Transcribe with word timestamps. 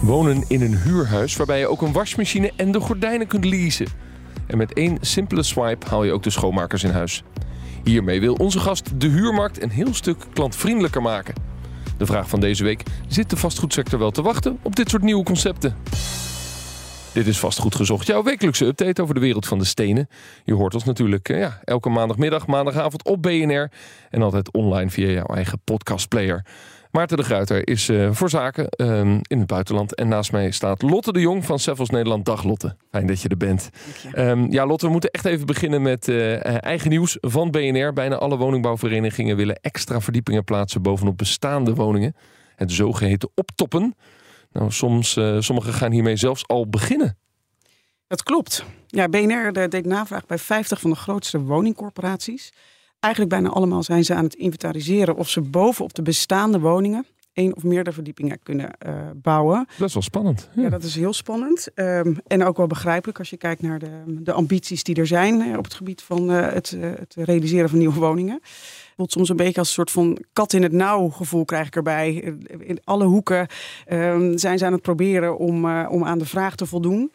Wonen 0.00 0.44
in 0.48 0.62
een 0.62 0.76
huurhuis 0.76 1.36
waarbij 1.36 1.58
je 1.58 1.66
ook 1.66 1.82
een 1.82 1.92
wasmachine 1.92 2.52
en 2.56 2.72
de 2.72 2.80
gordijnen 2.80 3.26
kunt 3.26 3.44
leasen. 3.44 3.86
En 4.46 4.58
met 4.58 4.72
één 4.72 4.98
simpele 5.00 5.42
swipe 5.42 5.86
haal 5.88 6.04
je 6.04 6.12
ook 6.12 6.22
de 6.22 6.30
schoonmakers 6.30 6.84
in 6.84 6.90
huis. 6.90 7.22
Hiermee 7.84 8.20
wil 8.20 8.34
onze 8.34 8.58
gast 8.58 9.00
de 9.00 9.08
huurmarkt 9.08 9.62
een 9.62 9.70
heel 9.70 9.94
stuk 9.94 10.16
klantvriendelijker 10.32 11.02
maken. 11.02 11.34
De 11.96 12.06
vraag 12.06 12.28
van 12.28 12.40
deze 12.40 12.64
week: 12.64 12.82
zit 13.08 13.30
de 13.30 13.36
vastgoedsector 13.36 13.98
wel 13.98 14.10
te 14.10 14.22
wachten 14.22 14.58
op 14.62 14.76
dit 14.76 14.90
soort 14.90 15.02
nieuwe 15.02 15.24
concepten? 15.24 15.76
Dit 17.12 17.26
is 17.26 17.38
Vastgoed 17.38 17.74
Gezocht, 17.74 18.06
jouw 18.06 18.22
wekelijkse 18.22 18.64
update 18.64 19.02
over 19.02 19.14
de 19.14 19.20
wereld 19.20 19.46
van 19.46 19.58
de 19.58 19.64
stenen. 19.64 20.08
Je 20.44 20.54
hoort 20.54 20.74
ons 20.74 20.84
natuurlijk 20.84 21.28
eh, 21.28 21.38
ja, 21.38 21.60
elke 21.64 21.88
maandagmiddag, 21.88 22.46
maandagavond 22.46 23.04
op 23.04 23.22
BNR 23.22 23.70
en 24.10 24.22
altijd 24.22 24.52
online 24.52 24.90
via 24.90 25.08
jouw 25.08 25.34
eigen 25.34 25.60
podcastplayer. 25.64 26.44
Maarten 26.90 27.16
de 27.16 27.22
Gruiter 27.22 27.68
is 27.68 27.88
uh, 27.88 28.08
voor 28.12 28.30
zaken 28.30 28.66
uh, 28.76 29.00
in 29.22 29.38
het 29.38 29.46
buitenland. 29.46 29.94
En 29.94 30.08
naast 30.08 30.32
mij 30.32 30.50
staat 30.50 30.82
Lotte 30.82 31.12
de 31.12 31.20
Jong 31.20 31.44
van 31.44 31.58
Seffels 31.58 31.90
Nederland. 31.90 32.24
Dag 32.24 32.44
Lotte, 32.44 32.76
fijn 32.90 33.06
dat 33.06 33.22
je 33.22 33.28
er 33.28 33.36
bent. 33.36 33.70
Um, 34.14 34.52
ja 34.52 34.66
Lotte, 34.66 34.86
we 34.86 34.92
moeten 34.92 35.10
echt 35.10 35.24
even 35.24 35.46
beginnen 35.46 35.82
met 35.82 36.08
uh, 36.08 36.64
eigen 36.64 36.90
nieuws 36.90 37.16
van 37.20 37.50
BNR. 37.50 37.92
Bijna 37.92 38.16
alle 38.16 38.36
woningbouwverenigingen 38.36 39.36
willen 39.36 39.56
extra 39.60 40.00
verdiepingen 40.00 40.44
plaatsen 40.44 40.82
bovenop 40.82 41.18
bestaande 41.18 41.74
woningen. 41.74 42.16
Het 42.56 42.72
zogeheten 42.72 43.30
optoppen. 43.34 43.94
Nou, 44.52 44.70
soms, 44.70 45.18
sommigen 45.38 45.72
gaan 45.72 45.92
hiermee 45.92 46.16
zelfs 46.16 46.46
al 46.46 46.68
beginnen. 46.68 47.18
Dat 48.06 48.22
klopt. 48.22 48.64
Ja, 48.86 49.08
BNR 49.08 49.68
deed 49.68 49.86
navraag 49.86 50.26
bij 50.26 50.38
50 50.38 50.80
van 50.80 50.90
de 50.90 50.96
grootste 50.96 51.40
woningcorporaties. 51.40 52.52
Eigenlijk 53.00 53.34
bijna 53.34 53.48
allemaal 53.48 53.82
zijn 53.82 54.04
ze 54.04 54.14
aan 54.14 54.24
het 54.24 54.34
inventariseren 54.34 55.16
of 55.16 55.28
ze 55.28 55.40
bovenop 55.40 55.94
de 55.94 56.02
bestaande 56.02 56.60
woningen 56.60 57.06
één 57.32 57.56
of 57.56 57.62
meerdere 57.62 57.94
verdiepingen 57.94 58.38
kunnen 58.42 58.70
uh, 58.86 58.94
bouwen. 59.14 59.66
Dat 59.78 59.88
is 59.88 59.94
wel 59.94 60.02
spannend. 60.02 60.48
Ja, 60.54 60.62
ja 60.62 60.68
dat 60.68 60.82
is 60.82 60.94
heel 60.94 61.12
spannend. 61.12 61.68
Um, 61.74 62.18
en 62.26 62.44
ook 62.44 62.56
wel 62.56 62.66
begrijpelijk 62.66 63.18
als 63.18 63.30
je 63.30 63.36
kijkt 63.36 63.62
naar 63.62 63.78
de, 63.78 64.02
de 64.06 64.32
ambities 64.32 64.82
die 64.82 64.94
er 64.94 65.06
zijn 65.06 65.40
uh, 65.40 65.56
op 65.56 65.64
het 65.64 65.74
gebied 65.74 66.02
van 66.02 66.30
uh, 66.30 66.52
het, 66.52 66.76
het, 66.80 67.14
realiseren 67.18 67.68
van 67.68 67.78
nieuwe 67.78 67.98
woningen. 67.98 68.40
voelt 68.96 69.12
soms 69.12 69.28
een 69.28 69.36
beetje 69.36 69.58
als 69.58 69.68
een 69.68 69.74
soort 69.74 69.90
van 69.90 70.18
kat 70.32 70.52
in 70.52 70.62
het 70.62 70.72
nauw 70.72 71.08
gevoel 71.08 71.44
krijg 71.44 71.66
ik 71.66 71.76
erbij. 71.76 72.36
In 72.58 72.78
alle 72.84 73.04
hoeken 73.04 73.46
um, 73.92 74.38
zijn 74.38 74.58
ze 74.58 74.64
aan 74.64 74.72
het 74.72 74.82
proberen 74.82 75.38
om, 75.38 75.84
om 75.86 76.04
aan 76.04 76.18
de 76.18 76.26
vraag 76.26 76.54
te 76.54 76.66
voldoen. 76.66 77.12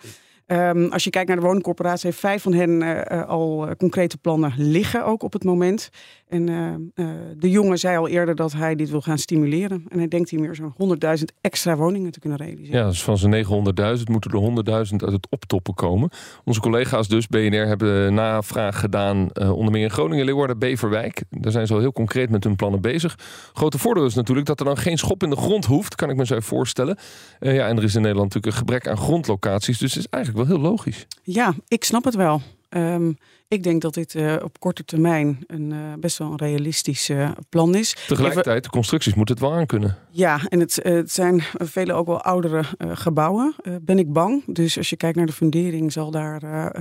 Um, 0.48 0.92
als 0.92 1.04
je 1.04 1.10
kijkt 1.10 1.28
naar 1.28 1.38
de 1.38 1.46
woningcorporatie, 1.46 2.10
heeft 2.10 2.20
vijf 2.20 2.42
van 2.42 2.54
hen 2.54 2.82
uh, 2.82 3.28
al 3.28 3.76
concrete 3.78 4.18
plannen 4.18 4.54
liggen 4.58 5.06
ook 5.06 5.24
op 5.24 5.34
het 5.34 5.44
moment. 5.44 5.90
En 6.28 6.48
uh, 6.96 7.06
de 7.38 7.50
jongen 7.50 7.78
zei 7.78 7.98
al 7.98 8.08
eerder 8.08 8.36
dat 8.36 8.54
hij 8.54 8.76
dit 8.76 8.90
wil 8.90 9.02
gaan 9.02 9.18
stimuleren. 9.18 9.86
En 9.88 9.98
hij 9.98 10.08
denkt 10.08 10.30
hier 10.30 10.40
meer 10.40 10.56
zo'n 10.56 10.98
100.000 11.18 11.24
extra 11.42 11.76
woningen 11.76 12.12
te 12.12 12.20
kunnen 12.20 12.38
realiseren. 12.38 12.80
Ja, 12.80 12.88
dus 12.88 13.04
van 13.04 13.18
zijn 13.18 13.46
900.000 13.46 14.04
moeten 14.04 14.32
er 14.32 14.86
100.000 14.90 14.96
uit 14.96 15.12
het 15.12 15.28
optoppen 15.30 15.74
komen. 15.74 16.10
Onze 16.44 16.60
collega's 16.60 17.08
dus, 17.08 17.28
BNR, 17.28 17.68
hebben 17.68 18.14
navraag 18.14 18.80
gedaan. 18.80 19.30
onder 19.36 19.72
meer 19.72 19.84
in 19.84 19.90
Groningen, 19.90 20.26
Leeuwarden, 20.26 20.60
Beverwijk. 20.60 21.24
Daar 21.30 21.52
zijn 21.52 21.68
ze 21.68 21.74
al 21.74 21.80
heel 21.80 21.92
concreet 21.92 22.30
met 22.30 22.44
hun 22.44 22.56
plannen 22.56 22.82
bezig. 22.82 23.18
Grote 23.54 23.78
voordeel 23.78 24.06
is 24.06 24.14
natuurlijk 24.14 24.48
dat 24.48 24.60
er 24.60 24.66
dan 24.66 24.78
geen 24.78 24.98
schop 24.98 25.24
in 25.24 25.30
de 25.30 25.36
grond 25.36 25.66
hoeft. 25.66 25.96
Kan 25.96 26.10
ik 26.10 26.16
me 26.16 26.26
zo 26.26 26.40
voorstellen. 26.40 26.98
ja, 27.40 27.68
en 27.68 27.78
er 27.78 27.84
is 27.84 27.96
in 27.96 28.02
Nederland 28.02 28.34
natuurlijk 28.34 28.46
een 28.46 28.68
gebrek 28.68 28.88
aan 28.88 28.98
grondlocaties. 28.98 29.78
Dus 29.78 29.94
het 29.94 30.04
is 30.04 30.10
eigenlijk 30.10 30.48
wel 30.48 30.58
heel 30.58 30.70
logisch. 30.70 31.08
Ja, 31.24 31.54
ik 31.68 31.84
snap 31.84 32.04
het 32.04 32.16
wel. 32.16 32.42
Um, 32.70 33.18
ik 33.48 33.64
denk 33.64 33.82
dat 33.82 33.94
dit 33.94 34.14
uh, 34.14 34.36
op 34.44 34.60
korte 34.60 34.86
termijn 34.86 35.44
een 35.48 35.72
uh, 35.72 35.94
best 36.00 36.18
wel 36.18 36.32
een 36.32 36.38
realistisch 36.38 37.10
uh, 37.10 37.32
plan 37.50 37.76
is. 37.76 37.96
Tegelijkertijd, 38.08 38.64
de 38.64 38.70
constructies 38.70 39.14
moeten 39.14 39.36
het 39.36 39.44
wel 39.44 39.54
aankunnen. 39.54 39.98
Ja, 40.10 40.40
en 40.50 40.60
het, 40.60 40.80
het 40.82 41.12
zijn 41.12 41.44
vele 41.58 41.94
ook 41.94 42.08
wel 42.08 42.22
oudere 42.22 42.64
gebouwen, 42.78 43.56
ben 43.82 44.00
ik 44.00 44.14
bang. 44.14 44.44
Dus 44.46 44.78
als 44.78 44.90
je 44.90 44.98
kijkt 44.98 45.18
naar 45.18 45.26
de 45.26 45.32
fundering, 45.32 45.92
zal 45.92 46.12
daar 46.12 46.72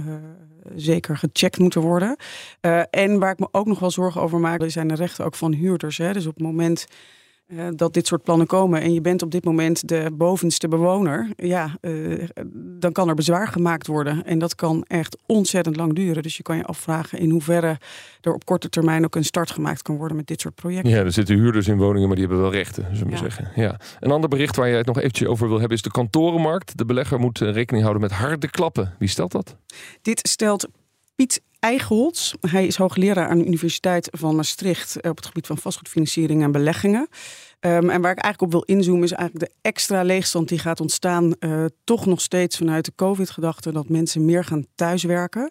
zeker 0.74 1.16
gecheckt 1.16 1.58
moeten 1.58 1.80
worden. 1.80 2.16
en 2.90 3.18
waar 3.18 3.32
ik 3.32 3.38
me 3.38 3.48
ook 3.50 3.66
nog 3.66 3.78
wel 3.78 3.90
zorgen 3.90 4.20
over 4.20 4.40
maak, 4.40 4.62
zijn 4.66 4.88
de 4.88 4.94
rechten 4.94 5.24
ook 5.24 5.34
van 5.34 5.52
huurders. 5.52 5.98
Hè? 5.98 6.12
Dus 6.12 6.26
op 6.26 6.34
het 6.34 6.42
moment 6.42 6.86
uh, 7.46 7.66
dat 7.76 7.94
dit 7.94 8.06
soort 8.06 8.22
plannen 8.22 8.46
komen 8.46 8.80
en 8.80 8.92
je 8.92 9.00
bent 9.00 9.22
op 9.22 9.30
dit 9.30 9.44
moment 9.44 9.88
de 9.88 10.10
bovenste 10.12 10.68
bewoner, 10.68 11.30
ja, 11.36 11.76
uh, 11.80 12.24
dan 12.78 12.92
kan 12.92 13.08
er 13.08 13.14
bezwaar 13.14 13.48
gemaakt 13.48 13.86
worden. 13.86 14.24
En 14.24 14.38
dat 14.38 14.54
kan 14.54 14.84
echt 14.86 15.16
ontzettend 15.26 15.76
lang 15.76 15.94
duren. 15.94 16.22
Dus 16.22 16.36
je 16.36 16.42
kan 16.42 16.56
je 16.56 16.64
afvragen 16.64 17.18
in 17.18 17.30
hoeverre 17.30 17.78
er 18.20 18.32
op 18.32 18.44
korte 18.44 18.68
termijn 18.68 19.04
ook 19.04 19.14
een 19.14 19.24
start 19.24 19.50
gemaakt 19.50 19.82
kan 19.82 19.96
worden 19.96 20.16
met 20.16 20.26
dit 20.26 20.40
soort 20.40 20.54
projecten. 20.54 20.90
Ja, 20.90 20.98
er 20.98 21.12
zitten 21.12 21.36
huurders 21.36 21.68
in 21.68 21.76
woningen, 21.76 22.06
maar 22.06 22.16
die 22.16 22.26
hebben 22.26 22.42
wel 22.42 22.52
rechten, 22.52 22.86
zullen 22.92 23.06
we 23.06 23.12
ja. 23.12 23.18
zeggen. 23.18 23.50
Ja. 23.54 23.80
Een 24.00 24.10
ander 24.10 24.28
bericht 24.28 24.56
waar 24.56 24.68
je 24.68 24.76
het 24.76 24.86
nog 24.86 24.98
eventjes 24.98 25.28
over 25.28 25.48
wil 25.48 25.58
hebben 25.58 25.76
is 25.76 25.82
de 25.82 25.90
kantorenmarkt. 25.90 26.78
De 26.78 26.84
belegger 26.84 27.18
moet 27.20 27.38
rekening 27.38 27.82
houden 27.82 28.02
met 28.02 28.12
harde 28.12 28.50
klappen. 28.50 28.94
Wie 28.98 29.08
stelt 29.08 29.32
dat? 29.32 29.56
Dit 30.02 30.28
stelt 30.28 30.68
Piet 31.16 31.42
Eichholz. 31.64 32.32
Hij 32.40 32.66
is 32.66 32.76
hoogleraar 32.76 33.28
aan 33.28 33.38
de 33.38 33.46
Universiteit 33.46 34.08
van 34.12 34.36
Maastricht 34.36 34.96
op 34.96 35.16
het 35.16 35.26
gebied 35.26 35.46
van 35.46 35.58
vastgoedfinanciering 35.58 36.42
en 36.42 36.52
beleggingen. 36.52 37.08
Um, 37.60 37.90
en 37.90 38.00
waar 38.00 38.12
ik 38.12 38.18
eigenlijk 38.18 38.40
op 38.40 38.50
wil 38.50 38.76
inzoomen 38.76 39.04
is 39.04 39.12
eigenlijk 39.12 39.50
de 39.50 39.56
extra 39.62 40.02
leegstand 40.02 40.48
die 40.48 40.58
gaat 40.58 40.80
ontstaan. 40.80 41.34
Uh, 41.40 41.64
toch 41.84 42.06
nog 42.06 42.20
steeds 42.20 42.56
vanuit 42.56 42.84
de 42.84 42.92
COVID-gedachte 42.94 43.72
dat 43.72 43.88
mensen 43.88 44.24
meer 44.24 44.44
gaan 44.44 44.66
thuiswerken. 44.74 45.50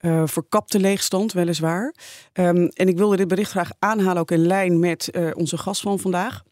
Uh, 0.00 0.22
verkapte 0.26 0.78
leegstand, 0.78 1.32
weliswaar. 1.32 1.94
Um, 2.32 2.68
en 2.68 2.88
ik 2.88 2.96
wilde 2.96 3.16
dit 3.16 3.28
bericht 3.28 3.50
graag 3.50 3.70
aanhalen, 3.78 4.20
ook 4.20 4.30
in 4.30 4.46
lijn 4.46 4.78
met 4.78 5.10
onze 5.34 5.58
gast 5.58 5.80
van 5.80 5.98
vandaag 5.98 6.42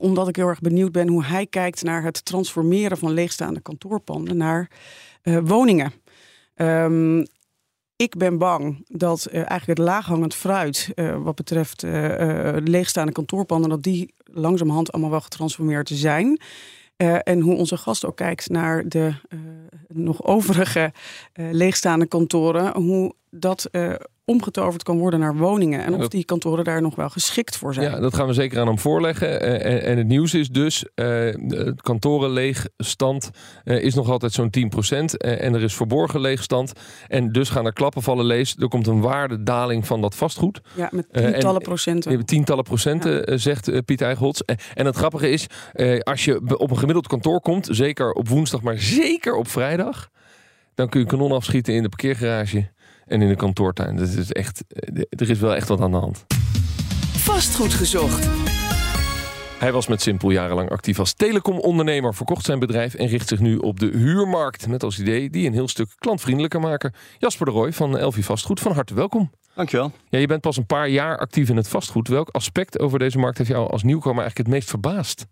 omdat 0.00 0.28
ik 0.28 0.36
heel 0.36 0.48
erg 0.48 0.60
benieuwd 0.60 0.92
ben 0.92 1.08
hoe 1.08 1.24
hij 1.24 1.46
kijkt 1.46 1.82
naar 1.82 2.02
het 2.02 2.24
transformeren 2.24 2.98
van 2.98 3.12
leegstaande 3.12 3.60
kantoorpanden 3.60 4.36
naar 4.36 4.70
woningen. 5.22 5.92
Um, 6.56 7.26
ik 7.96 8.16
ben 8.16 8.38
bang 8.38 8.84
dat 8.88 9.26
eigenlijk 9.26 9.66
het 9.66 9.78
laaghangend 9.78 10.34
fruit, 10.34 10.92
uh, 10.94 11.22
wat 11.22 11.34
betreft 11.34 11.82
uh, 11.82 12.56
leegstaande 12.64 13.12
kantoorpanden, 13.12 13.70
dat 13.70 13.82
die 13.82 14.14
langzamerhand 14.24 14.92
allemaal 14.92 15.10
wel 15.10 15.20
getransformeerd 15.20 15.88
zijn. 15.88 16.40
en 16.96 17.40
hoe 17.40 17.56
onze 17.56 17.76
gast 17.76 18.04
ook 18.04 18.16
kijkt 18.16 18.48
naar 18.48 18.88
de 18.88 19.14
nog 19.88 20.24
overige 20.24 20.92
leegstaande 21.34 22.06
kantoren, 22.06 22.76
hoe 22.76 23.14
dat 23.38 23.68
omgetoverd 24.26 24.82
kan 24.82 24.98
worden 24.98 25.20
naar 25.20 25.36
woningen. 25.36 25.84
En 25.84 25.94
of 25.94 26.08
die 26.08 26.24
kantoren 26.24 26.64
daar 26.64 26.82
nog 26.82 26.94
wel 26.94 27.08
geschikt 27.08 27.56
voor 27.56 27.74
zijn. 27.74 27.90
Ja, 27.90 28.00
dat 28.00 28.14
gaan 28.14 28.26
we 28.26 28.32
zeker 28.32 28.60
aan 28.60 28.66
hem 28.66 28.78
voorleggen. 28.78 29.40
En, 29.40 29.82
en 29.82 29.98
het 29.98 30.06
nieuws 30.06 30.34
is 30.34 30.48
dus, 30.48 30.84
uh, 30.94 31.34
kantoren 31.76 32.30
leegstand 32.30 33.30
uh, 33.64 33.82
is 33.82 33.94
nog 33.94 34.10
altijd 34.10 34.32
zo'n 34.32 34.50
10%. 34.58 34.60
Uh, 34.60 35.42
en 35.42 35.54
er 35.54 35.62
is 35.62 35.74
verborgen 35.74 36.20
leegstand. 36.20 36.72
En 37.08 37.32
dus 37.32 37.48
gaan 37.48 37.66
er 37.66 37.72
klappen 37.72 38.02
vallen 38.02 38.24
lees. 38.24 38.56
Er 38.58 38.68
komt 38.68 38.86
een 38.86 39.00
waardedaling 39.00 39.86
van 39.86 40.00
dat 40.00 40.14
vastgoed. 40.14 40.60
Ja, 40.74 40.88
met 40.92 41.12
tientallen 41.12 41.60
en, 41.60 41.62
procenten. 41.62 42.24
Tientallen 42.24 42.64
procenten, 42.64 43.30
ja. 43.30 43.36
zegt 43.36 43.84
Piet 43.84 44.00
Eichholz. 44.00 44.40
En 44.74 44.86
het 44.86 44.96
grappige 44.96 45.30
is, 45.30 45.46
als 46.02 46.24
je 46.24 46.58
op 46.58 46.70
een 46.70 46.78
gemiddeld 46.78 47.06
kantoor 47.06 47.40
komt, 47.40 47.68
zeker 47.70 48.12
op 48.12 48.28
woensdag, 48.28 48.62
maar 48.62 48.78
zeker 48.78 49.34
op 49.34 49.48
vrijdag, 49.48 50.10
dan 50.74 50.88
kun 50.88 51.00
je 51.00 51.06
kanon 51.06 51.32
afschieten 51.32 51.74
in 51.74 51.82
de 51.82 51.88
parkeergarage 51.88 52.74
en 53.06 53.22
in 53.22 53.28
de 53.28 53.36
kantoortuin. 53.36 53.96
Dat 53.96 54.08
is 54.08 54.32
echt, 54.32 54.64
er 55.08 55.30
is 55.30 55.38
wel 55.38 55.54
echt 55.54 55.68
wat 55.68 55.80
aan 55.80 55.90
de 55.90 55.96
hand. 55.96 56.24
Vastgoed 57.16 57.74
gezocht. 57.74 58.28
Hij 59.58 59.72
was 59.72 59.86
met 59.86 60.02
Simpel 60.02 60.30
jarenlang 60.30 60.70
actief 60.70 60.98
als 60.98 61.12
telecomondernemer, 61.12 62.14
verkocht 62.14 62.44
zijn 62.44 62.58
bedrijf 62.58 62.94
en 62.94 63.06
richt 63.06 63.28
zich 63.28 63.40
nu 63.40 63.56
op 63.56 63.80
de 63.80 63.86
huurmarkt. 63.86 64.68
Met 64.68 64.82
als 64.82 64.98
idee 64.98 65.30
die 65.30 65.46
een 65.46 65.52
heel 65.52 65.68
stuk 65.68 65.88
klantvriendelijker 65.98 66.60
maken. 66.60 66.94
Jasper 67.18 67.46
de 67.46 67.52
Roy 67.52 67.72
van 67.72 67.98
Elvi 67.98 68.22
Vastgoed, 68.22 68.60
van 68.60 68.72
harte 68.72 68.94
welkom. 68.94 69.30
Dankjewel. 69.54 69.92
Ja, 70.08 70.18
je 70.18 70.26
bent 70.26 70.40
pas 70.40 70.56
een 70.56 70.66
paar 70.66 70.88
jaar 70.88 71.18
actief 71.18 71.48
in 71.48 71.56
het 71.56 71.68
vastgoed. 71.68 72.08
Welk 72.08 72.28
aspect 72.28 72.78
over 72.78 72.98
deze 72.98 73.18
markt 73.18 73.38
heeft 73.38 73.50
jou 73.50 73.70
als 73.70 73.82
nieuwkomer 73.82 74.20
eigenlijk 74.20 74.48
het 74.48 74.56
meest 74.56 74.70
verbaasd? 74.70 75.26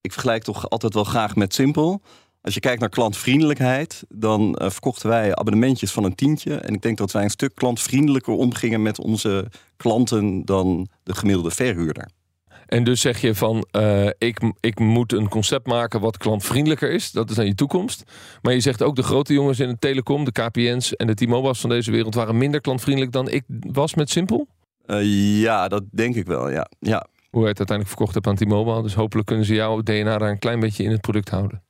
Ik 0.00 0.12
vergelijk 0.12 0.42
toch 0.42 0.70
altijd 0.70 0.94
wel 0.94 1.04
graag 1.04 1.36
met 1.36 1.54
Simpel. 1.54 2.02
Als 2.46 2.54
je 2.54 2.60
kijkt 2.60 2.80
naar 2.80 2.88
klantvriendelijkheid, 2.88 4.04
dan 4.08 4.58
uh, 4.62 4.70
verkochten 4.70 5.08
wij 5.08 5.34
abonnementjes 5.34 5.92
van 5.92 6.04
een 6.04 6.14
tientje. 6.14 6.54
En 6.54 6.74
ik 6.74 6.82
denk 6.82 6.98
dat 6.98 7.12
wij 7.12 7.22
een 7.22 7.30
stuk 7.30 7.54
klantvriendelijker 7.54 8.32
omgingen 8.32 8.82
met 8.82 9.00
onze 9.00 9.50
klanten 9.76 10.44
dan 10.44 10.88
de 11.02 11.14
gemiddelde 11.14 11.50
verhuurder. 11.50 12.08
En 12.66 12.84
dus 12.84 13.00
zeg 13.00 13.20
je 13.20 13.34
van, 13.34 13.66
eh, 13.70 14.06
ik, 14.18 14.52
ik 14.60 14.78
moet 14.78 15.12
een 15.12 15.28
concept 15.28 15.66
maken 15.66 16.00
wat 16.00 16.16
klantvriendelijker 16.16 16.90
is. 16.90 17.10
Dat 17.10 17.30
is 17.30 17.36
dan 17.36 17.46
je 17.46 17.54
toekomst. 17.54 18.02
Maar 18.42 18.52
je 18.52 18.60
zegt 18.60 18.82
ook 18.82 18.96
de 18.96 19.02
grote 19.02 19.32
jongens 19.32 19.60
in 19.60 19.68
de 19.68 19.78
telecom, 19.78 20.24
de 20.24 20.32
KPN's 20.32 20.96
en 20.96 21.06
de 21.06 21.14
T-Mobile's 21.14 21.60
van 21.60 21.70
deze 21.70 21.90
wereld 21.90 22.14
waren 22.14 22.38
minder 22.38 22.60
klantvriendelijk 22.60 23.12
dan 23.12 23.28
ik 23.28 23.44
was 23.48 23.94
met 23.94 24.10
Simpel. 24.10 24.48
Eh, 24.84 25.40
ja, 25.40 25.68
dat 25.68 25.82
denk 25.90 26.14
ik 26.14 26.26
wel, 26.26 26.50
ja. 26.50 26.66
ja. 26.78 27.06
Hoe 27.30 27.42
je 27.42 27.48
het 27.48 27.58
uiteindelijk 27.58 27.88
verkocht 27.88 28.14
hebt 28.14 28.26
aan 28.26 28.46
T-Mobile. 28.46 28.82
Dus 28.82 28.94
hopelijk 28.94 29.26
kunnen 29.26 29.44
ze 29.44 29.54
jouw 29.54 29.80
DNA 29.80 30.18
daar 30.18 30.30
een 30.30 30.38
klein 30.38 30.60
beetje 30.60 30.84
in 30.84 30.90
het 30.90 31.00
product 31.00 31.28
houden. 31.28 31.64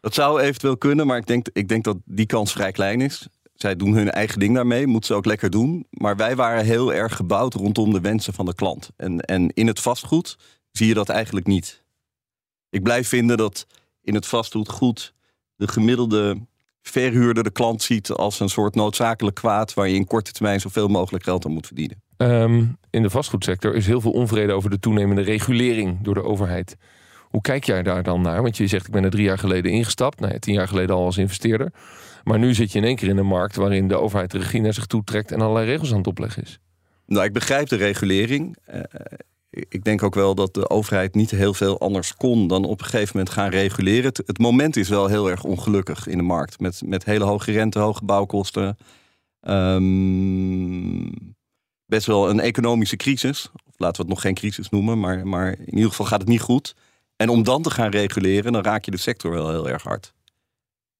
Dat 0.00 0.14
zou 0.14 0.40
eventueel 0.40 0.76
kunnen, 0.76 1.06
maar 1.06 1.16
ik 1.16 1.26
denk, 1.26 1.46
ik 1.52 1.68
denk 1.68 1.84
dat 1.84 1.96
die 2.04 2.26
kans 2.26 2.52
vrij 2.52 2.72
klein 2.72 3.00
is. 3.00 3.28
Zij 3.54 3.76
doen 3.76 3.94
hun 3.94 4.10
eigen 4.10 4.38
ding 4.38 4.54
daarmee, 4.54 4.86
moeten 4.86 5.06
ze 5.06 5.14
ook 5.14 5.24
lekker 5.24 5.50
doen. 5.50 5.86
Maar 5.90 6.16
wij 6.16 6.36
waren 6.36 6.64
heel 6.64 6.94
erg 6.94 7.16
gebouwd 7.16 7.54
rondom 7.54 7.92
de 7.92 8.00
wensen 8.00 8.34
van 8.34 8.46
de 8.46 8.54
klant. 8.54 8.90
En, 8.96 9.20
en 9.20 9.48
in 9.48 9.66
het 9.66 9.80
vastgoed 9.80 10.38
zie 10.70 10.86
je 10.86 10.94
dat 10.94 11.08
eigenlijk 11.08 11.46
niet. 11.46 11.82
Ik 12.70 12.82
blijf 12.82 13.08
vinden 13.08 13.36
dat 13.36 13.66
in 14.02 14.14
het 14.14 14.26
vastgoed 14.26 14.68
goed 14.68 15.14
de 15.56 15.68
gemiddelde 15.68 16.38
verhuurder 16.82 17.44
de 17.44 17.50
klant 17.50 17.82
ziet 17.82 18.10
als 18.10 18.40
een 18.40 18.48
soort 18.48 18.74
noodzakelijk 18.74 19.36
kwaad 19.36 19.74
waar 19.74 19.88
je 19.88 19.94
in 19.94 20.06
korte 20.06 20.32
termijn 20.32 20.60
zoveel 20.60 20.88
mogelijk 20.88 21.24
geld 21.24 21.44
aan 21.44 21.52
moet 21.52 21.66
verdienen. 21.66 22.02
Ehm, 22.16 22.64
in 22.90 23.02
de 23.02 23.10
vastgoedsector 23.10 23.74
is 23.74 23.86
heel 23.86 24.00
veel 24.00 24.12
onvrede 24.12 24.52
over 24.52 24.70
de 24.70 24.78
toenemende 24.78 25.22
regulering 25.22 25.98
door 26.02 26.14
de 26.14 26.22
overheid. 26.22 26.76
Hoe 27.30 27.40
kijk 27.40 27.64
jij 27.64 27.82
daar 27.82 28.02
dan 28.02 28.20
naar? 28.20 28.42
Want 28.42 28.56
je 28.56 28.66
zegt, 28.66 28.86
ik 28.86 28.92
ben 28.92 29.04
er 29.04 29.10
drie 29.10 29.24
jaar 29.24 29.38
geleden 29.38 29.72
ingestapt. 29.72 30.20
Nou 30.20 30.32
ja, 30.32 30.38
tien 30.38 30.54
jaar 30.54 30.68
geleden 30.68 30.96
al 30.96 31.04
als 31.04 31.18
investeerder. 31.18 31.72
Maar 32.24 32.38
nu 32.38 32.54
zit 32.54 32.72
je 32.72 32.78
in 32.78 32.84
één 32.84 32.96
keer 32.96 33.08
in 33.08 33.16
een 33.16 33.26
markt 33.26 33.56
waarin 33.56 33.88
de 33.88 33.96
overheid 33.96 34.30
de 34.30 34.38
regie 34.38 34.60
naar 34.60 34.74
zich 34.74 34.86
toe 34.86 35.04
trekt 35.04 35.32
en 35.32 35.40
allerlei 35.40 35.66
regels 35.66 35.90
aan 35.90 35.98
het 35.98 36.06
opleggen 36.06 36.42
is. 36.42 36.58
Nou, 37.06 37.24
ik 37.24 37.32
begrijp 37.32 37.68
de 37.68 37.76
regulering. 37.76 38.56
Uh, 38.74 38.80
ik 39.50 39.84
denk 39.84 40.02
ook 40.02 40.14
wel 40.14 40.34
dat 40.34 40.54
de 40.54 40.70
overheid 40.70 41.14
niet 41.14 41.30
heel 41.30 41.54
veel 41.54 41.80
anders 41.80 42.14
kon 42.14 42.46
dan 42.46 42.64
op 42.64 42.80
een 42.80 42.86
gegeven 42.86 43.16
moment 43.16 43.34
gaan 43.34 43.50
reguleren. 43.50 44.12
Het, 44.26 44.38
moment 44.38 44.76
is 44.76 44.88
wel 44.88 45.06
heel 45.06 45.30
erg 45.30 45.44
ongelukkig 45.44 46.06
in 46.06 46.16
de 46.16 46.24
markt. 46.24 46.60
Met, 46.60 46.82
met 46.84 47.04
hele 47.04 47.24
hoge 47.24 47.52
rente, 47.52 47.78
hoge 47.78 48.04
bouwkosten. 48.04 48.76
Um, 49.40 51.34
best 51.86 52.06
wel 52.06 52.30
een 52.30 52.40
economische 52.40 52.96
crisis. 52.96 53.50
Of 53.52 53.74
laten 53.76 53.96
we 53.96 54.02
het 54.02 54.10
nog 54.10 54.20
geen 54.20 54.34
crisis 54.34 54.68
noemen, 54.68 55.00
maar, 55.00 55.26
maar 55.26 55.58
in 55.58 55.74
ieder 55.74 55.90
geval 55.90 56.06
gaat 56.06 56.20
het 56.20 56.28
niet 56.28 56.40
goed. 56.40 56.74
En 57.20 57.28
om 57.28 57.42
dan 57.42 57.62
te 57.62 57.70
gaan 57.70 57.90
reguleren, 57.90 58.52
dan 58.52 58.62
raak 58.62 58.84
je 58.84 58.90
de 58.90 58.96
sector 58.96 59.30
wel 59.30 59.50
heel 59.50 59.68
erg 59.68 59.82
hard. 59.82 60.12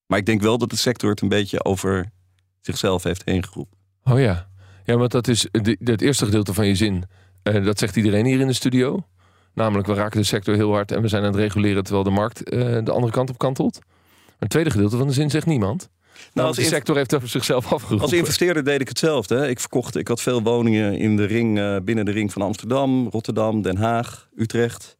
Maar 0.07 0.19
ik 0.19 0.27
denk 0.27 0.41
wel 0.41 0.59
dat 0.59 0.71
de 0.71 0.77
sector 0.77 1.11
het 1.11 1.21
een 1.21 1.29
beetje 1.29 1.65
over 1.65 2.13
zichzelf 2.61 3.03
heeft 3.03 3.23
heen 3.25 3.45
geroepen. 3.47 3.79
Oh 4.05 4.21
ja. 4.21 4.49
Ja, 4.85 4.97
want 4.97 5.11
dat 5.11 5.29
is 5.29 5.49
het 5.51 6.03
eerste 6.03 6.25
gedeelte 6.25 6.55
van 6.55 6.67
je 6.67 6.75
zin. 6.75 7.05
Uh, 7.43 7.65
dat 7.65 7.79
zegt 7.79 7.97
iedereen 7.97 8.25
hier 8.25 8.41
in 8.41 8.47
de 8.47 8.53
studio. 8.53 9.07
Namelijk, 9.55 9.87
we 9.87 9.95
raken 9.95 10.21
de 10.21 10.27
sector 10.27 10.55
heel 10.55 10.73
hard 10.73 10.93
en 10.93 11.03
we 11.03 11.09
zijn 11.09 11.23
aan 11.23 11.29
het 11.29 11.41
reguleren 11.41 11.83
terwijl 11.83 12.05
de 12.05 12.11
markt 12.11 12.53
uh, 12.53 12.61
de 12.85 12.93
andere 12.93 13.13
kant 13.13 13.31
op 13.31 13.39
kantelt. 13.39 13.79
Maar 13.85 14.37
het 14.39 14.51
tweede 14.51 14.71
gedeelte 14.71 14.97
van 14.97 15.07
de 15.07 15.13
zin 15.13 15.31
zegt 15.31 15.47
niemand. 15.47 15.91
Nou, 16.33 16.49
als 16.49 16.57
de 16.57 16.63
sector 16.63 16.97
heeft 16.97 17.15
over 17.15 17.29
zichzelf 17.29 17.73
afgeroepen. 17.73 18.07
Als 18.07 18.13
investeerder 18.13 18.65
deed 18.65 18.81
ik 18.81 18.89
hetzelfde. 18.89 19.49
Ik 19.49 19.61
verkocht, 19.61 19.97
ik 19.97 20.09
had 20.09 20.21
veel 20.21 20.43
woningen 20.43 20.99
in 20.99 21.17
de 21.17 21.25
ring, 21.25 21.59
uh, 21.59 21.77
binnen 21.83 22.05
de 22.05 22.13
ring 22.13 22.33
van 22.33 22.43
Amsterdam, 22.43 23.09
Rotterdam, 23.09 23.63
Den 23.63 23.77
Haag, 23.77 24.29
Utrecht. 24.37 24.99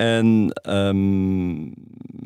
En 0.00 0.60
um, 0.68 1.74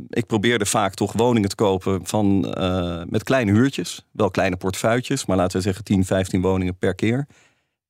ik 0.09 0.27
probeerde 0.27 0.67
vaak 0.67 0.95
toch 0.95 1.13
woningen 1.13 1.49
te 1.49 1.55
kopen 1.55 2.07
van, 2.07 2.55
uh, 2.59 3.03
met 3.09 3.23
kleine 3.23 3.53
huurtjes. 3.53 4.07
Wel 4.11 4.31
kleine 4.31 4.57
portefeuilletjes, 4.57 5.27
maar 5.27 5.37
laten 5.37 5.57
we 5.57 5.63
zeggen 5.63 5.85
10, 5.85 6.05
15 6.05 6.41
woningen 6.41 6.77
per 6.77 6.95
keer. 6.95 7.27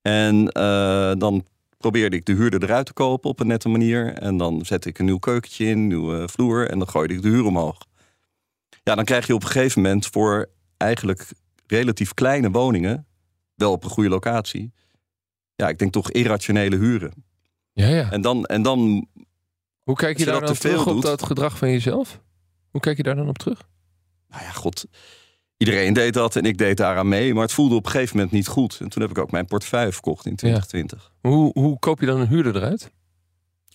En 0.03 0.37
uh, 0.37 1.13
dan 1.19 1.45
probeerde 1.79 2.17
ik 2.17 2.25
de 2.25 2.33
huurder 2.33 2.63
eruit 2.63 2.87
te 2.87 2.93
kopen 2.93 3.31
op 3.31 3.41
een 3.41 3.47
nette 3.47 3.69
manier. 3.69 4.13
En 4.13 4.37
dan 4.37 4.65
zette 4.65 4.89
ik 4.89 4.99
een 4.99 5.05
nieuw 5.05 5.19
keukentje 5.19 5.65
in, 5.65 5.79
een 5.79 5.87
nieuwe 5.87 6.29
vloer. 6.29 6.71
En 6.71 6.79
dan 6.79 6.89
gooide 6.89 7.15
ik 7.15 7.23
de 7.23 7.29
huur 7.29 7.45
omhoog. 7.45 7.79
Ja, 8.83 8.95
dan 8.95 9.05
krijg 9.05 9.27
je 9.27 9.35
op 9.35 9.43
een 9.43 9.49
gegeven 9.49 9.83
moment 9.83 10.07
voor 10.07 10.49
eigenlijk 10.77 11.29
relatief 11.67 12.15
kleine 12.15 12.51
woningen, 12.51 13.07
wel 13.55 13.73
op 13.73 13.85
een 13.85 13.91
goede 13.91 14.09
locatie. 14.09 14.73
Ja, 15.57 15.69
ik 15.69 15.79
denk 15.79 15.93
toch 15.93 16.11
irrationele 16.11 16.77
huren. 16.77 17.13
Ja, 17.73 17.89
ja. 17.89 18.11
En 18.11 18.21
dan, 18.21 18.45
en 18.45 18.63
dan 18.63 19.09
hoe 19.85 19.97
kijk 19.97 20.19
je 20.19 20.25
daar 20.25 20.41
dan 20.41 20.55
terug 20.55 20.87
op 20.87 21.03
dat 21.03 21.23
gedrag 21.23 21.59
van 21.59 21.71
jezelf? 21.71 22.21
Hoe 22.71 22.81
kijk 22.81 22.97
je 22.97 23.03
daar 23.03 23.17
dan 23.17 23.29
op 23.29 23.39
terug? 23.39 23.69
Nou 24.29 24.43
ja, 24.43 24.51
god. 24.51 24.87
Iedereen 25.57 25.93
deed 25.93 26.15
dat 26.15 26.37
en 26.37 26.45
ik 26.45 26.59
deed 26.59 26.77
daaraan 26.77 27.09
mee. 27.09 27.35
Maar 27.35 27.43
het 27.43 27.53
voelde 27.53 27.75
op 27.75 27.85
een 27.85 27.91
gegeven 27.91 28.17
moment 28.17 28.35
niet 28.35 28.47
goed. 28.47 28.79
En 28.81 28.89
toen 28.89 29.03
heb 29.03 29.11
ik 29.11 29.19
ook 29.19 29.31
mijn 29.31 29.47
portefeuille 29.47 29.93
verkocht 29.93 30.27
in 30.27 30.37
2020. 30.37 31.13
Ja. 31.23 31.31
Hoe, 31.31 31.51
hoe 31.53 31.79
koop 31.79 32.01
je 32.01 32.07
dan 32.07 32.21
een 32.21 32.29
huurder 32.29 32.57
eruit? 32.57 32.91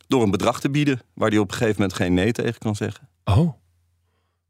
Door 0.08 0.24
een 0.24 0.32
bedrag 0.32 0.60
te 0.60 0.70
bieden 0.70 1.02
waar 1.14 1.30
hij 1.30 1.38
op 1.38 1.52
een 1.52 1.58
gegeven 1.58 1.76
moment 1.82 1.98
geen 1.98 2.14
nee 2.14 2.32
tegen 2.32 2.60
kan 2.60 2.76
zeggen. 2.76 3.10
Oh. 3.24 3.54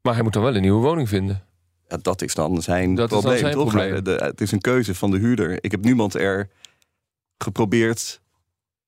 Maar 0.02 0.14
hij 0.14 0.22
moet 0.22 0.32
dan 0.32 0.42
wel 0.42 0.54
een 0.54 0.60
nieuwe 0.60 0.82
woning 0.82 1.08
vinden. 1.08 1.44
Ja, 1.88 1.96
dat 2.02 2.22
is 2.22 2.34
dan 2.34 2.62
zijn 2.62 2.94
dat 2.94 3.08
probleem, 3.08 3.34
is 3.34 3.40
dan 3.40 3.50
zijn 3.50 3.64
toch? 3.64 3.74
Probleem. 3.74 4.04
De, 4.04 4.24
het 4.24 4.40
is 4.40 4.52
een 4.52 4.60
keuze 4.60 4.94
van 4.94 5.10
de 5.10 5.18
huurder. 5.18 5.64
Ik 5.64 5.70
heb 5.70 5.84
niemand 5.84 6.14
er 6.14 6.50
geprobeerd 7.38 8.20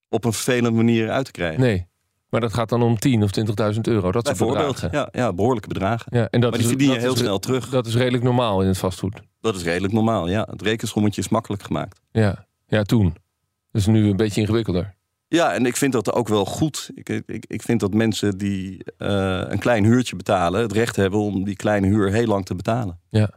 op 0.08 0.24
een 0.24 0.32
vervelende 0.32 0.70
manier 0.70 1.10
uit 1.10 1.24
te 1.24 1.30
krijgen. 1.30 1.60
Nee. 1.60 1.86
Maar 2.32 2.40
dat 2.40 2.54
gaat 2.54 2.68
dan 2.68 2.82
om 2.82 2.98
10 2.98 3.22
of 3.22 3.30
20.000 3.74 3.80
euro. 3.80 4.12
Dat 4.12 4.24
Bijvoorbeeld, 4.24 4.88
ja, 4.90 5.08
ja, 5.12 5.32
behoorlijke 5.32 5.68
bedragen. 5.68 6.18
Ja, 6.18 6.28
en 6.30 6.40
dat 6.40 6.50
maar 6.50 6.58
die 6.58 6.68
verdien 6.68 6.90
je 6.90 6.98
heel 6.98 7.16
snel 7.16 7.38
terug. 7.38 7.68
Dat 7.68 7.86
is 7.86 7.94
redelijk 7.94 8.24
normaal 8.24 8.62
in 8.62 8.68
het 8.68 8.78
vastgoed. 8.78 9.20
Dat 9.40 9.56
is 9.56 9.62
redelijk 9.62 9.92
normaal, 9.92 10.28
ja. 10.28 10.46
Het 10.50 10.62
rekenschommetje 10.62 11.20
is 11.20 11.28
makkelijk 11.28 11.62
gemaakt. 11.62 12.00
Ja, 12.12 12.46
ja 12.66 12.82
toen. 12.82 13.16
Dus 13.70 13.86
nu 13.86 14.08
een 14.08 14.16
beetje 14.16 14.40
ingewikkelder. 14.40 14.94
Ja, 15.28 15.52
en 15.52 15.66
ik 15.66 15.76
vind 15.76 15.92
dat 15.92 16.12
ook 16.12 16.28
wel 16.28 16.44
goed. 16.44 16.90
Ik, 16.94 17.08
ik, 17.08 17.44
ik 17.46 17.62
vind 17.62 17.80
dat 17.80 17.94
mensen 17.94 18.38
die 18.38 18.84
uh, 18.98 19.42
een 19.48 19.58
klein 19.58 19.84
huurtje 19.84 20.16
betalen... 20.16 20.60
het 20.60 20.72
recht 20.72 20.96
hebben 20.96 21.20
om 21.20 21.44
die 21.44 21.56
kleine 21.56 21.86
huur 21.86 22.12
heel 22.12 22.26
lang 22.26 22.44
te 22.44 22.54
betalen. 22.54 23.00
Ja. 23.10 23.30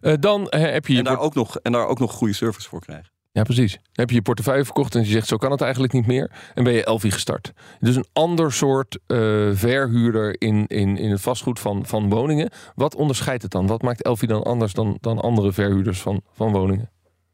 Uh, 0.00 0.12
dan 0.20 0.40
uh, 0.40 0.60
heb 0.60 0.86
je... 0.86 0.98
En 0.98 1.04
daar, 1.04 1.18
ook 1.18 1.34
nog, 1.34 1.58
en 1.58 1.72
daar 1.72 1.86
ook 1.86 1.98
nog 1.98 2.12
goede 2.12 2.34
service 2.34 2.68
voor 2.68 2.80
krijgen. 2.80 3.10
Ja, 3.34 3.42
precies. 3.42 3.72
Dan 3.72 3.80
heb 3.92 4.08
je 4.08 4.14
je 4.14 4.22
portefeuille 4.22 4.64
verkocht 4.64 4.94
en 4.94 5.00
je 5.00 5.06
zegt 5.06 5.26
zo 5.26 5.36
kan 5.36 5.50
het 5.50 5.60
eigenlijk 5.60 5.92
niet 5.92 6.06
meer. 6.06 6.30
En 6.54 6.64
ben 6.64 6.72
je 6.72 6.84
Elfie 6.84 7.10
gestart. 7.10 7.52
Dus 7.80 7.96
een 7.96 8.06
ander 8.12 8.52
soort 8.52 8.98
uh, 9.06 9.18
verhuurder 9.52 10.40
in, 10.40 10.66
in, 10.66 10.96
in 10.96 11.10
het 11.10 11.20
vastgoed 11.20 11.58
van, 11.58 11.86
van 11.86 12.08
woningen. 12.08 12.50
Wat 12.74 12.94
onderscheidt 12.94 13.42
het 13.42 13.50
dan? 13.50 13.66
Wat 13.66 13.82
maakt 13.82 14.02
Elfie 14.02 14.28
dan 14.28 14.42
anders 14.42 14.72
dan, 14.72 14.98
dan 15.00 15.20
andere 15.20 15.52
verhuurders 15.52 16.00
van, 16.00 16.20
van 16.32 16.52
woningen? 16.52 16.90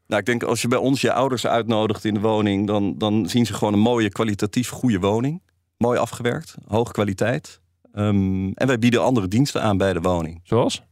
Nou, 0.07 0.19
ik 0.19 0.25
denk 0.25 0.43
als 0.43 0.61
je 0.61 0.67
bij 0.67 0.77
ons 0.77 1.01
je 1.01 1.13
ouders 1.13 1.47
uitnodigt 1.47 2.05
in 2.05 2.13
de 2.13 2.19
woning, 2.19 2.67
dan, 2.67 2.97
dan 2.97 3.29
zien 3.29 3.45
ze 3.45 3.53
gewoon 3.53 3.73
een 3.73 3.79
mooie, 3.79 4.09
kwalitatief 4.09 4.69
goede 4.69 4.99
woning. 4.99 5.41
Mooi 5.77 5.99
afgewerkt, 5.99 6.55
hoge 6.67 6.91
kwaliteit. 6.91 7.61
Um, 7.93 8.53
en 8.53 8.67
wij 8.67 8.79
bieden 8.79 9.03
andere 9.03 9.27
diensten 9.27 9.61
aan 9.61 9.77
bij 9.77 9.93
de 9.93 10.01
woning. 10.01 10.39
Zoals? 10.43 10.83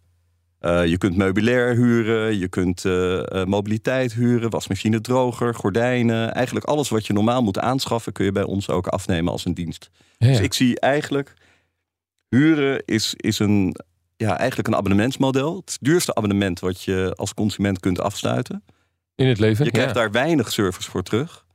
Uh, 0.62 0.86
je 0.86 0.98
kunt 0.98 1.18
meubilair 1.18 1.76
huren, 1.76 2.38
je 2.38 2.48
kunt 2.48 2.83
uh, 2.83 3.14
uh, 3.14 3.44
mobiliteit 3.44 4.14
huren, 4.14 4.50
wasmachine, 4.50 5.02
droger, 5.02 5.56
gordijnen. 5.56 6.33
Eigenlijk 6.33 6.66
alles 6.66 6.90
wat 6.90 7.07
je 7.07 7.14
normaal 7.14 7.44
moet 7.44 7.60
aanschaffen, 7.60 8.12
kun 8.12 8.26
je 8.26 8.31
bij 8.31 8.44
ons 8.44 8.69
ook 8.69 8.88
afnemen 8.88 9.31
als 9.31 9.45
een 9.45 9.54
dienst. 9.54 9.90
Ja. 10.18 10.28
Dus 10.28 10.40
ik 10.40 10.54
zie 10.54 10.80
eigenlijk, 10.80 11.33
huren 12.30 12.86
is, 12.86 13.14
is 13.16 13.40
een, 13.40 13.76
ja, 14.16 14.38
eigenlijk 14.38 14.68
een 14.68 14.76
abonnementsmodel. 14.76 15.56
Het, 15.56 15.72
het 15.72 15.78
duurste 15.81 16.16
abonnement 16.16 16.60
wat 16.60 16.83
je 16.83 17.14
als 17.16 17.33
consument 17.33 17.80
kunt 17.80 18.00
afsluiten. 18.00 18.64
In 19.16 19.28
het 19.28 19.40
leven. 19.40 19.66
Je 19.66 19.72
krijgt 19.72 19.94
ja. 19.94 20.00
daar 20.00 20.12
weinig 20.12 20.52
service 20.52 20.90
voor 20.90 21.04
terug. 21.04 21.45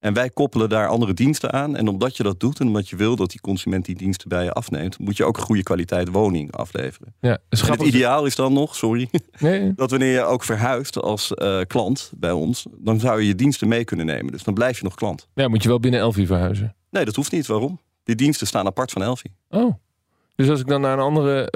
En 0.00 0.12
wij 0.14 0.30
koppelen 0.30 0.68
daar 0.68 0.88
andere 0.88 1.14
diensten 1.14 1.52
aan. 1.52 1.76
En 1.76 1.88
omdat 1.88 2.16
je 2.16 2.22
dat 2.22 2.40
doet 2.40 2.60
en 2.60 2.66
omdat 2.66 2.88
je 2.88 2.96
wil 2.96 3.16
dat 3.16 3.30
die 3.30 3.40
consument 3.40 3.84
die 3.84 3.96
diensten 3.96 4.28
bij 4.28 4.44
je 4.44 4.52
afneemt, 4.52 4.98
moet 4.98 5.16
je 5.16 5.24
ook 5.24 5.36
een 5.36 5.42
goede 5.42 5.62
kwaliteit 5.62 6.08
woning 6.08 6.52
afleveren. 6.52 7.14
Ja, 7.20 7.38
het 7.48 7.82
ideaal 7.82 8.26
is 8.26 8.36
dan 8.36 8.52
nog, 8.52 8.76
sorry, 8.76 9.08
nee. 9.38 9.72
dat 9.74 9.90
wanneer 9.90 10.12
je 10.12 10.22
ook 10.22 10.44
verhuist 10.44 11.00
als 11.00 11.32
uh, 11.34 11.60
klant 11.66 12.12
bij 12.16 12.32
ons, 12.32 12.66
dan 12.78 13.00
zou 13.00 13.20
je 13.20 13.26
je 13.26 13.34
diensten 13.34 13.68
mee 13.68 13.84
kunnen 13.84 14.06
nemen. 14.06 14.32
Dus 14.32 14.42
dan 14.42 14.54
blijf 14.54 14.78
je 14.78 14.84
nog 14.84 14.94
klant. 14.94 15.28
Ja, 15.34 15.48
moet 15.48 15.62
je 15.62 15.68
wel 15.68 15.80
binnen 15.80 16.00
Elfie 16.00 16.26
verhuizen? 16.26 16.74
Nee, 16.90 17.04
dat 17.04 17.14
hoeft 17.14 17.32
niet. 17.32 17.46
Waarom? 17.46 17.80
Die 18.04 18.14
diensten 18.14 18.46
staan 18.46 18.66
apart 18.66 18.92
van 18.92 19.02
Elfie. 19.02 19.34
Oh. 19.48 19.74
Dus 20.34 20.48
als 20.48 20.60
ik 20.60 20.66
dan 20.66 20.80
naar 20.80 20.92
een 20.92 21.04
andere 21.04 21.48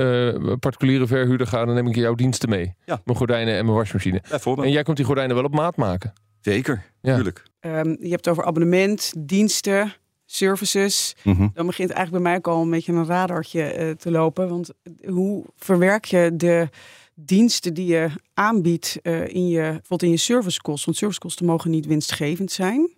uh, 0.44 0.52
particuliere 0.58 1.06
verhuurder 1.06 1.46
ga, 1.46 1.64
dan 1.64 1.74
neem 1.74 1.86
ik 1.86 1.94
jouw 1.94 2.14
diensten 2.14 2.48
mee. 2.48 2.74
Ja. 2.84 3.00
Mijn 3.04 3.18
gordijnen 3.18 3.56
en 3.56 3.64
mijn 3.64 3.76
wasmachine. 3.76 4.22
En 4.44 4.70
jij 4.70 4.82
komt 4.82 4.96
die 4.96 5.06
gordijnen 5.06 5.36
wel 5.36 5.44
op 5.44 5.54
maat 5.54 5.76
maken. 5.76 6.12
Zeker. 6.40 6.84
Ja. 7.00 7.22
Um, 7.66 7.96
je 8.00 8.08
hebt 8.10 8.24
het 8.24 8.28
over 8.28 8.44
abonnement, 8.44 9.12
diensten, 9.18 9.94
services. 10.26 11.14
Mhm. 11.16 11.28
Mm 11.28 11.36
-hmm. 11.36 11.50
Dan 11.54 11.66
begint 11.66 11.90
eigenlijk 11.90 12.22
bij 12.22 12.32
mij 12.32 12.38
ook 12.38 12.56
al 12.56 12.62
een 12.62 12.70
beetje 12.70 12.92
een 12.92 13.06
radartje 13.06 13.78
uh, 13.78 13.90
te 13.90 14.10
lopen. 14.10 14.48
Want 14.48 14.70
hoe 15.06 15.44
verwerk 15.56 16.04
je 16.04 16.30
de 16.34 16.68
diensten 17.14 17.74
die 17.74 17.86
je 17.86 18.10
aanbiedt 18.34 18.98
uh, 19.02 19.28
in 19.28 19.48
je, 19.48 19.60
bijvoorbeeld 19.60 20.02
in 20.02 20.10
je 20.10 20.16
servicekosten? 20.16 20.84
Want 20.84 20.96
servicekosten 20.96 21.46
mogen 21.46 21.70
niet 21.70 21.86
winstgevend 21.86 22.52
zijn. 22.52 22.90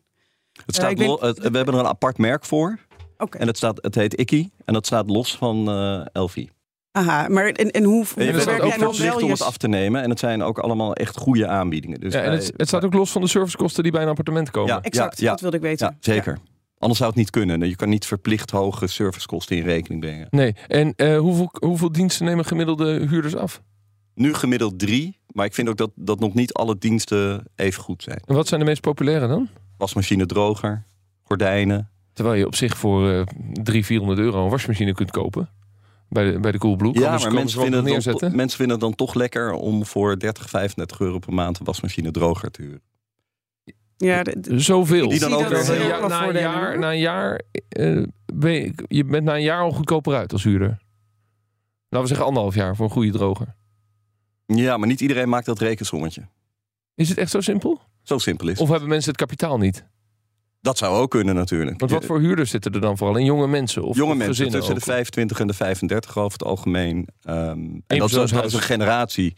Het 0.67 0.75
staat 0.75 1.01
uh, 1.01 1.19
we 1.21 1.35
hebben 1.43 1.75
er 1.75 1.81
een 1.81 1.87
apart 1.87 2.19
merk 2.19 2.45
voor. 2.45 2.79
Okay. 3.19 3.41
En 3.41 3.47
het, 3.47 3.57
staat, 3.57 3.79
het 3.83 3.95
heet 3.95 4.19
Ikkie 4.19 4.53
en 4.65 4.75
dat 4.75 4.87
staat 4.87 5.11
los 5.11 5.37
van 5.37 5.71
Elfie. 6.13 6.51
Aha, 6.97 7.29
maar 7.29 7.47
en, 7.47 7.71
en 7.71 7.85
hoe, 7.85 8.05
hoe 8.15 8.25
je 8.25 8.33
bent 8.33 8.49
ook 8.49 8.77
wel 8.77 8.93
verplicht 8.93 9.23
om 9.23 9.31
het 9.31 9.43
af 9.43 9.57
te 9.57 9.69
nemen. 9.69 10.03
En 10.03 10.11
het 10.11 10.19
zijn 10.19 10.43
ook 10.43 10.59
allemaal 10.59 10.95
echt 10.95 11.17
goede 11.17 11.47
aanbiedingen. 11.47 12.01
Dus 12.01 12.13
ja, 12.13 12.21
en 12.23 12.33
het, 12.33 12.53
het, 12.57 12.69
staat 12.69 12.85
ook 12.85 12.95
los 12.95 13.11
van 13.11 13.21
de 13.21 13.29
servicekosten 13.29 13.83
die 13.83 13.93
bij 13.93 14.03
een 14.03 14.09
appartement 14.09 14.51
komen. 14.51 14.75
Ja, 14.75 14.83
exact. 14.83 15.21
Ja, 15.21 15.31
dat 15.31 15.41
wilde 15.41 15.57
ik 15.57 15.63
weten. 15.63 15.87
Ja, 15.87 15.97
zeker. 16.01 16.39
Anders 16.79 16.99
zou 16.99 17.11
het 17.11 17.19
niet 17.19 17.31
kunnen. 17.31 17.69
Je 17.69 17.77
kan 17.77 17.89
niet 17.89 18.07
verplicht 18.07 18.51
hoge 18.51 18.87
servicekosten 18.87 19.57
in 19.57 19.63
rekening 19.63 20.01
brengen. 20.01 20.27
Nee, 20.31 20.55
en 20.69 20.93
eh, 20.97 21.19
hoeveel, 21.19 21.51
hoeveel 21.53 21.93
diensten 21.93 22.27
nemen 22.27 22.45
gemiddelde 22.45 23.07
huurders 23.07 23.37
af? 23.37 23.63
Nu 24.15 24.35
gemiddeld 24.35 24.79
drie, 24.79 25.19
maar 25.33 25.47
ik 25.47 25.55
vind 25.55 25.69
ook 25.69 25.77
dat, 25.77 25.91
dat 25.95 26.21
nog 26.21 26.35
niet 26.35 26.53
alle 26.53 26.79
diensten 26.79 27.45
even 27.57 27.83
goed 27.83 28.03
zijn. 28.03 28.21
En 28.27 28.35
wat 28.35 28.49
zijn 28.49 28.61
de 28.61 28.67
meest 28.67 28.81
populaire 28.81 29.27
dan? 29.27 29.49
Wasmachine, 29.79 30.27
droger, 30.27 30.85
gordijnen. 31.23 31.91
Terwijl 32.13 32.37
je 32.37 32.47
op 32.47 32.55
zich 32.55 32.77
voor 32.77 33.11
eh 33.11 33.23
300, 33.53 33.87
400 33.87 34.19
euro 34.19 34.45
een 34.45 34.51
wasmachine 34.51 34.95
kunt 34.95 35.11
kopen. 35.11 35.49
Bij 36.15 36.33
de, 36.33 36.41
bij 36.41 36.53
de 36.53 36.59
Coolblue. 36.59 36.99
Ja, 37.01 37.19
maar 37.19 37.33
mensen 37.33 37.61
vinden, 37.61 37.85
het 37.85 38.05
dan, 38.05 38.37
mensen 38.37 38.57
vinden 38.59 38.77
het 38.77 38.81
dan 38.81 38.95
toch 38.95 39.15
lekker 39.15 39.53
om 39.53 39.85
voor 39.87 40.19
30, 40.19 40.51
35 40.51 41.01
euro 41.01 41.19
per 41.19 41.33
maand 41.35 41.59
een 41.59 41.65
wasmachine 41.65 42.11
droger 42.11 42.51
te 42.51 42.63
huren. 42.63 42.83
Ja, 43.97 44.23
de- 44.23 44.41
de- 44.41 44.59
Zoveel. 44.59 45.09
Die 45.09 45.19
dan 45.21 45.33
ook 45.33 45.41
dat 45.41 45.49
weer 45.51 45.65
veel 45.65 46.09
na, 46.09 46.29
een 46.29 46.35
jaar, 46.41 46.79
na 46.79 46.93
een 46.93 46.99
jaar 46.99 47.41
eh, 47.69 48.03
ben 48.35 48.53
je, 48.53 48.73
je 48.89 49.05
bent 49.05 49.25
na 49.25 49.35
een 49.35 49.43
jaar 49.43 49.61
al 49.61 49.73
goedkoper 49.73 50.15
uit 50.15 50.33
als 50.33 50.43
huurder. 50.45 50.69
Laten 51.89 52.01
we 52.01 52.07
zeggen 52.07 52.27
anderhalf 52.27 52.55
jaar 52.55 52.77
voor 52.77 52.85
een 52.85 52.93
goede 52.93 53.11
droger. 53.13 53.55
Ja, 54.47 54.77
maar 54.77 54.89
niet 54.89 55.01
iedereen 55.01 55.29
maakt 55.29 55.47
dat 55.47 55.59
rekensommetje. 55.59 56.23
Is 56.95 57.09
het 57.09 57.19
echt 57.19 57.31
zo 57.31 57.41
simpel? 57.41 57.81
Zo 58.03 58.19
simpel 58.19 58.47
is 58.47 58.53
het. 58.53 58.63
Of 58.63 58.69
hebben 58.69 58.89
mensen 58.89 59.11
het 59.11 59.21
kapitaal 59.21 59.59
niet? 59.59 59.85
Dat 60.65 60.79
zou 60.79 60.97
ook 60.97 61.11
kunnen 61.11 61.35
natuurlijk. 61.35 61.81
Want 61.81 61.91
wat 61.91 62.05
voor 62.05 62.21
huurders 62.21 62.51
zitten 62.51 62.73
er 62.73 62.81
dan 62.81 62.97
vooral 62.97 63.17
in? 63.17 63.25
Jonge 63.25 63.47
mensen? 63.47 63.83
Of, 63.83 63.97
Jonge 63.97 64.15
mensen 64.15 64.27
gezinnen 64.27 64.55
tussen 64.55 64.75
de 64.75 64.81
ook? 64.81 64.87
25 64.87 65.41
en 65.41 65.47
de 65.47 65.55
35 65.55 66.19
over 66.19 66.39
het 66.39 66.49
algemeen. 66.49 67.09
Ehm, 67.23 67.39
en 67.39 67.83
dat 67.87 67.91
is, 67.91 67.99
dat 67.99 68.09
persoonshuis. 68.09 68.47
is 68.47 68.53
een 68.53 68.61
generatie 68.61 69.37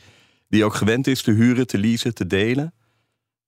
die 0.48 0.64
ook 0.64 0.74
gewend 0.74 1.06
is 1.06 1.22
te 1.22 1.30
huren, 1.30 1.66
te 1.66 1.78
leasen, 1.78 2.14
te 2.14 2.26
delen. 2.26 2.74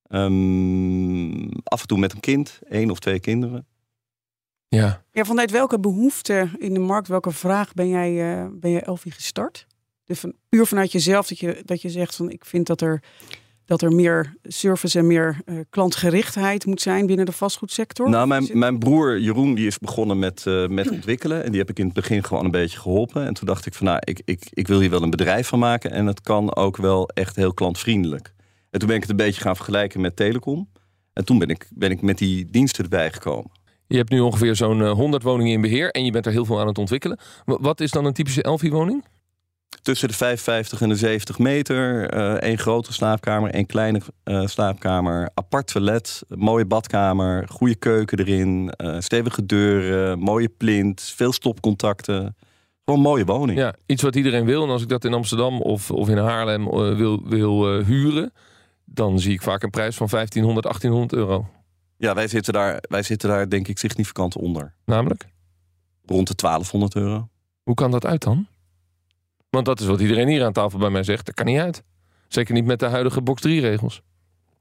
Ehm, 0.03 1.49
af 1.63 1.81
en 1.81 1.87
toe 1.87 1.97
met 1.97 2.13
een 2.13 2.19
kind, 2.19 2.59
één 2.69 2.91
of 2.91 2.99
twee 2.99 3.19
kinderen. 3.19 3.67
Ja. 4.67 5.03
ja, 5.11 5.23
vanuit 5.23 5.51
welke 5.51 5.79
behoefte 5.79 6.49
in 6.57 6.73
de 6.73 6.79
markt, 6.79 7.07
welke 7.07 7.31
vraag 7.31 7.73
ben 7.73 7.89
jij, 7.89 8.41
eh 8.41 8.47
ben 8.51 8.71
jij 8.71 8.81
Elfie 8.81 9.11
gestart? 9.11 9.67
Dus 10.05 10.19
van, 10.19 10.33
puur 10.49 10.65
vanuit 10.65 10.91
jezelf 10.91 11.27
dat 11.27 11.39
je, 11.39 11.61
dat 11.65 11.81
je 11.81 11.89
zegt 11.89 12.15
van 12.15 12.29
ik 12.29 12.45
vind 12.45 12.67
dat 12.67 12.81
er, 12.81 13.03
dat 13.69 13.81
er 13.81 13.91
meer 13.93 14.33
service 14.43 14.99
en 14.99 15.07
meer 15.07 15.37
eh, 15.45 15.55
klantgerichtheid 15.69 16.65
moet 16.65 16.81
zijn 16.81 17.05
binnen 17.05 17.25
de 17.25 17.31
vastgoedsector. 17.31 18.09
Nou, 18.09 18.27
mijn, 18.27 18.47
mijn 18.53 18.79
broer 18.79 19.19
Jeroen 19.19 19.53
die 19.55 19.67
is 19.67 19.77
begonnen 19.77 20.19
met, 20.19 20.45
eh, 20.47 20.67
met 20.67 20.89
ontwikkelen. 20.91 21.43
En 21.43 21.49
die 21.51 21.59
heb 21.59 21.69
ik 21.69 21.79
in 21.79 21.85
het 21.85 21.93
begin 21.93 22.23
gewoon 22.23 22.45
een 22.45 22.51
beetje 22.51 22.79
geholpen. 22.79 23.25
En 23.25 23.33
toen 23.33 23.47
dacht 23.47 23.65
ik 23.65 23.73
van 23.73 23.85
nou, 23.85 23.97
ik, 24.03 24.21
ik, 24.25 24.47
ik 24.49 24.67
wil 24.67 24.79
hier 24.79 24.89
wel 24.89 25.03
een 25.03 25.09
bedrijf 25.09 25.47
van 25.47 25.59
maken. 25.59 25.91
En 25.91 26.05
het 26.05 26.21
kan 26.21 26.55
ook 26.55 26.77
wel 26.77 27.07
echt 27.09 27.35
heel 27.35 27.53
klantvriendelijk. 27.53 28.33
En 28.69 28.79
toen 28.79 28.87
ben 28.87 28.95
ik 28.97 29.01
het 29.01 29.11
een 29.11 29.25
beetje 29.25 29.41
gaan 29.41 29.55
vergelijken 29.55 30.01
met 30.01 30.15
telecom. 30.15 30.69
En 31.13 31.25
toen 31.25 31.37
ben 31.39 31.49
ik, 31.49 31.67
ben 31.73 31.91
ik 31.91 32.01
met 32.01 32.17
die 32.17 32.45
diensten 32.49 32.83
erbij 32.83 33.11
gekomen. 33.11 33.51
Je 33.87 33.97
hebt 33.97 34.09
nu 34.09 34.19
ongeveer 34.19 34.55
zo'n 34.55 34.81
eh, 34.81 34.91
100 34.91 35.23
woningen 35.23 35.53
in 35.53 35.61
beheer 35.61 35.89
en 35.91 36.05
je 36.05 36.11
bent 36.11 36.25
er 36.25 36.31
heel 36.31 36.45
veel 36.45 36.59
aan 36.59 36.67
het 36.67 36.77
ontwikkelen. 36.77 37.19
Wa- 37.45 37.57
Wat 37.61 37.79
is 37.81 37.91
dan 37.91 38.05
een 38.05 38.13
typische 38.13 38.43
Elfie-woning? 38.43 39.05
Tussen 39.81 40.07
de 40.07 40.13
55 40.13 40.81
en 40.81 40.89
de 40.89 40.95
70 40.95 41.39
meter. 41.39 42.09
eh 42.09 42.33
één 42.49 42.57
grote 42.57 42.93
slaapkamer, 42.93 43.51
één 43.51 43.65
kleine 43.65 44.01
eh, 44.23 44.45
slaapkamer. 44.47 45.29
Apart 45.33 45.67
toilet, 45.67 46.21
mooie 46.27 46.65
badkamer, 46.65 47.47
goede 47.49 47.75
keuken 47.75 48.19
erin. 48.19 48.69
eh, 48.69 48.95
stevige 48.99 49.45
deuren, 49.45 50.19
mooie 50.19 50.49
plint, 50.49 51.01
veel 51.01 51.31
stopcontacten. 51.33 52.35
Gewoon 52.85 52.99
een 53.03 53.09
mooie 53.11 53.25
woning. 53.25 53.57
Ja, 53.59 53.75
iets 53.85 54.01
wat 54.03 54.15
iedereen 54.15 54.45
wil. 54.45 54.63
En 54.63 54.69
als 54.69 54.81
ik 54.81 54.89
dat 54.89 55.05
in 55.05 55.13
Amsterdam 55.13 55.61
of, 55.61 55.91
of 55.91 56.09
in 56.09 56.17
Haarlem 56.17 56.67
eh, 56.67 56.95
wil, 56.95 57.21
wil 57.27 57.77
eh, 57.79 57.85
huren, 57.85 58.31
dan 58.85 59.19
zie 59.19 59.33
ik 59.33 59.41
vaak 59.41 59.63
een 59.63 59.69
prijs 59.69 59.95
van 59.95 60.07
1500, 60.09 60.65
1800 60.65 61.13
euro. 61.13 61.49
Ja, 61.97 62.13
wij 62.13 62.27
zitten, 62.27 62.53
daar, 62.53 62.77
wij 62.89 63.03
zitten 63.03 63.29
daar 63.29 63.49
denk 63.49 63.67
ik 63.67 63.77
significant 63.77 64.35
onder. 64.37 64.73
Namelijk, 64.85 65.27
Rond 66.05 66.27
de 66.27 66.35
1200 66.35 66.95
euro. 66.95 67.29
hoe 67.63 67.75
kan 67.75 67.91
dat 67.91 68.05
uit 68.05 68.23
dan? 68.23 68.47
Want 69.49 69.65
dat 69.65 69.79
is 69.79 69.85
wat 69.85 70.01
iedereen 70.01 70.27
hier 70.27 70.45
aan 70.45 70.53
tafel 70.53 70.79
bij 70.79 70.89
mij 70.89 71.03
zegt. 71.03 71.25
Dat 71.25 71.35
kan 71.35 71.45
niet 71.45 71.59
uit. 71.59 71.83
Zeker 72.27 72.53
niet 72.53 72.65
met 72.65 72.79
de 72.79 72.85
huidige 72.85 73.21
box 73.21 73.41
3 73.41 73.61
regels. 73.61 74.01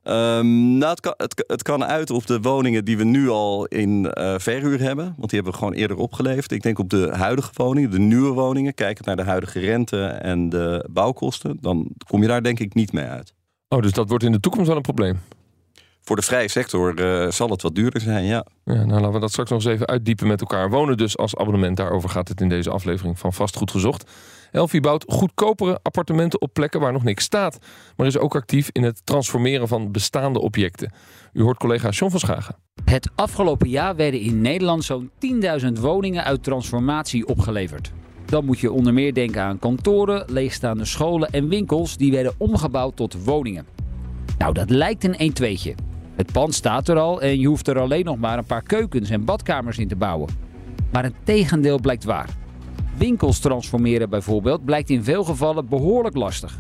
Ehm, 0.03 0.79
nou, 0.79 0.91
het 0.91 1.01
kan, 1.01 1.15
het, 1.17 1.45
het 1.47 1.63
kan 1.63 1.85
uit 1.85 2.11
op 2.11 2.27
de 2.27 2.41
woningen 2.41 2.85
die 2.85 2.97
we 2.97 3.05
nu 3.05 3.29
al 3.29 3.67
in 3.67 4.11
eh, 4.11 4.35
verhuur 4.39 4.81
hebben. 4.81 5.05
Want 5.05 5.31
die 5.31 5.41
hebben 5.41 5.53
we 5.53 5.59
gewoon 5.59 5.73
eerder 5.73 5.97
opgeleverd. 5.97 6.53
Ik 6.53 6.63
denk 6.63 6.79
op 6.79 6.91
de 6.91 7.11
huidige 7.13 7.51
woningen, 7.55 7.91
de 7.91 7.99
nieuwe 7.99 8.33
woningen. 8.33 8.75
Kijkend 8.75 9.07
naar 9.07 9.17
de 9.17 9.23
huidige 9.23 9.59
rente 9.59 10.05
en 10.07 10.49
de 10.49 10.89
bouwkosten. 10.91 11.59
Dan 11.61 11.89
kom 12.07 12.23
je 12.23 12.29
daar 12.29 12.43
denk 12.43 12.59
ik 12.59 12.75
niet 12.75 12.93
mee 12.93 13.05
uit. 13.05 13.35
Oh, 13.69 13.83
dus 13.83 13.93
dat 13.93 14.09
wordt 14.09 14.25
in 14.25 14.33
de 14.33 14.41
toekomst 14.41 14.67
wel 14.67 14.77
een 14.77 14.83
probleem. 14.83 15.21
Voor 16.01 16.17
de 16.17 16.23
vrije 16.23 16.49
sector 16.49 16.95
eh, 16.95 17.31
zal 17.31 17.49
het 17.49 17.63
wat 17.63 17.75
duurder 17.75 18.01
zijn, 18.01 18.25
ja. 18.25 18.45
Ja, 18.65 18.85
nou 18.85 18.91
laten 18.91 19.13
we 19.13 19.21
dat 19.21 19.31
straks 19.31 19.51
nog 19.51 19.65
eens 19.65 19.73
even 19.73 19.87
uitdiepen 19.87 20.27
met 20.27 20.41
elkaar. 20.41 20.71
Wonen 20.71 20.97
dus 20.97 21.17
als 21.17 21.37
abonnement, 21.37 21.77
daarover 21.77 22.09
gaat 22.09 22.29
het 22.29 22.41
in 22.41 22.49
deze 22.49 22.71
aflevering 22.71 23.19
van 23.19 23.33
Vastgoed 23.33 23.71
Gezocht. 23.71 24.11
Elfie 24.51 24.81
bouwt 24.81 25.05
goedkopere 25.09 25.79
appartementen 25.83 26.41
op 26.41 26.53
plekken 26.53 26.81
waar 26.81 26.93
nog 26.93 27.05
niks 27.05 27.25
staat. 27.25 27.59
Maar 27.97 28.07
is 28.07 28.19
ook 28.19 28.35
actief 28.35 28.69
in 28.73 28.83
het 28.83 29.07
transformeren 29.07 29.69
van 29.69 29.93
bestaande 29.93 30.41
objecten. 30.41 30.93
U 31.33 31.43
hoort 31.43 31.59
collega 31.59 31.89
John 31.89 32.11
van 32.11 32.21
Schagen. 32.21 32.57
Het 32.85 33.11
afgelopen 33.15 33.69
jaar 33.69 33.97
werden 33.97 34.21
in 34.21 34.41
Nederland 34.41 34.85
zo'n 34.85 35.11
10.000 35.61 35.67
woningen 35.81 36.25
uit 36.25 36.43
transformatie 36.43 37.27
opgeleverd. 37.27 37.93
Dan 38.25 38.45
moet 38.45 38.59
je 38.59 38.73
onder 38.73 38.95
meer 38.95 39.15
denken 39.15 39.43
aan 39.43 39.59
kantoren, 39.59 40.25
leegstaande 40.27 40.85
scholen 40.85 41.31
en 41.31 41.49
winkels 41.49 41.97
die 41.97 42.13
werden 42.13 42.35
omgebouwd 42.39 42.97
tot 42.97 43.25
woningen. 43.25 43.67
Nou, 44.39 44.53
dat 44.53 44.71
lijkt 44.71 45.05
een 45.05 45.17
1 45.17 45.33
2 45.33 45.75
Het 46.15 46.33
pand 46.33 46.55
staat 46.55 46.89
er 46.89 46.99
al 46.99 47.21
en 47.21 47.41
je 47.41 47.47
hoeft 47.47 47.69
er 47.69 47.79
alleen 47.79 48.05
nog 48.05 48.19
maar 48.19 48.39
een 48.39 48.45
paar 48.45 48.63
keukens 48.63 49.11
en 49.11 49.25
badkamers 49.25 49.79
in 49.79 49.89
te 49.89 49.97
bouwen. 49.97 50.29
Maar 50.93 51.03
het 51.03 51.15
tegendeel 51.25 51.81
blijkt 51.81 52.05
waar. 52.05 52.29
Winkels 52.99 53.39
transformeren 53.39 54.11
bijvoorbeeld 54.11 54.65
blijkt 54.65 54.91
in 54.91 55.05
veel 55.05 55.25
gevallen 55.25 55.69
behoorlijk 55.69 56.17
lastig. 56.17 56.59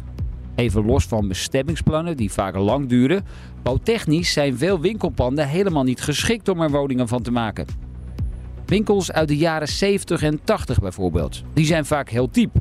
Even 0.54 0.86
los 0.86 1.04
van 1.04 1.28
bestemmingsplannen 1.28 2.16
die 2.16 2.32
vaak 2.32 2.56
lang 2.56 2.88
duren, 2.88 3.24
bouwtechnisch 3.62 4.32
zijn 4.32 4.58
veel 4.58 4.80
winkelpanden 4.80 5.48
helemaal 5.48 5.82
niet 5.82 6.00
geschikt 6.00 6.48
om 6.48 6.60
er 6.60 6.70
woningen 6.70 7.08
van 7.08 7.22
te 7.22 7.30
maken. 7.30 7.66
Winkels 8.66 9.12
uit 9.12 9.28
de 9.28 9.36
jaren 9.36 9.68
70 9.68 10.22
en 10.22 10.40
80 10.44 10.80
bijvoorbeeld, 10.80 11.42
die 11.52 11.64
zijn 11.64 11.84
vaak 11.84 12.08
heel 12.08 12.30
diep. 12.30 12.56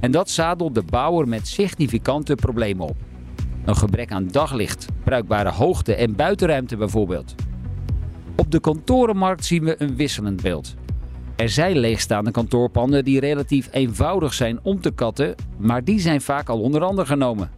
En 0.00 0.10
dat 0.10 0.30
zadelt 0.30 0.74
de 0.74 0.82
bouwer 0.82 1.28
met 1.28 1.48
significante 1.48 2.34
problemen 2.34 2.88
op. 2.88 2.96
Een 3.64 3.76
gebrek 3.76 4.12
aan 4.12 4.28
daglicht, 4.28 4.86
bruikbare 5.04 5.50
hoogte 5.50 5.94
en 5.94 6.16
buitenruimte 6.16 6.76
bijvoorbeeld. 6.76 7.34
Op 8.36 8.50
de 8.50 8.60
kantorenmarkt 8.60 9.44
zien 9.44 9.64
we 9.64 9.82
een 9.82 9.96
wisselend 9.96 10.42
beeld. 10.42 10.76
Er 11.38 11.48
zijn 11.48 11.78
leegstaande 11.78 12.30
kantoorpanden 12.30 13.04
die 13.04 13.20
relatief 13.20 13.68
eenvoudig 13.72 14.34
zijn 14.34 14.58
om 14.62 14.80
te 14.80 14.90
katten, 14.90 15.34
maar 15.58 15.84
die 15.84 16.00
zijn 16.00 16.20
vaak 16.20 16.48
al 16.48 16.60
onder 16.60 16.82
andere 16.82 17.06
genomen. 17.06 17.50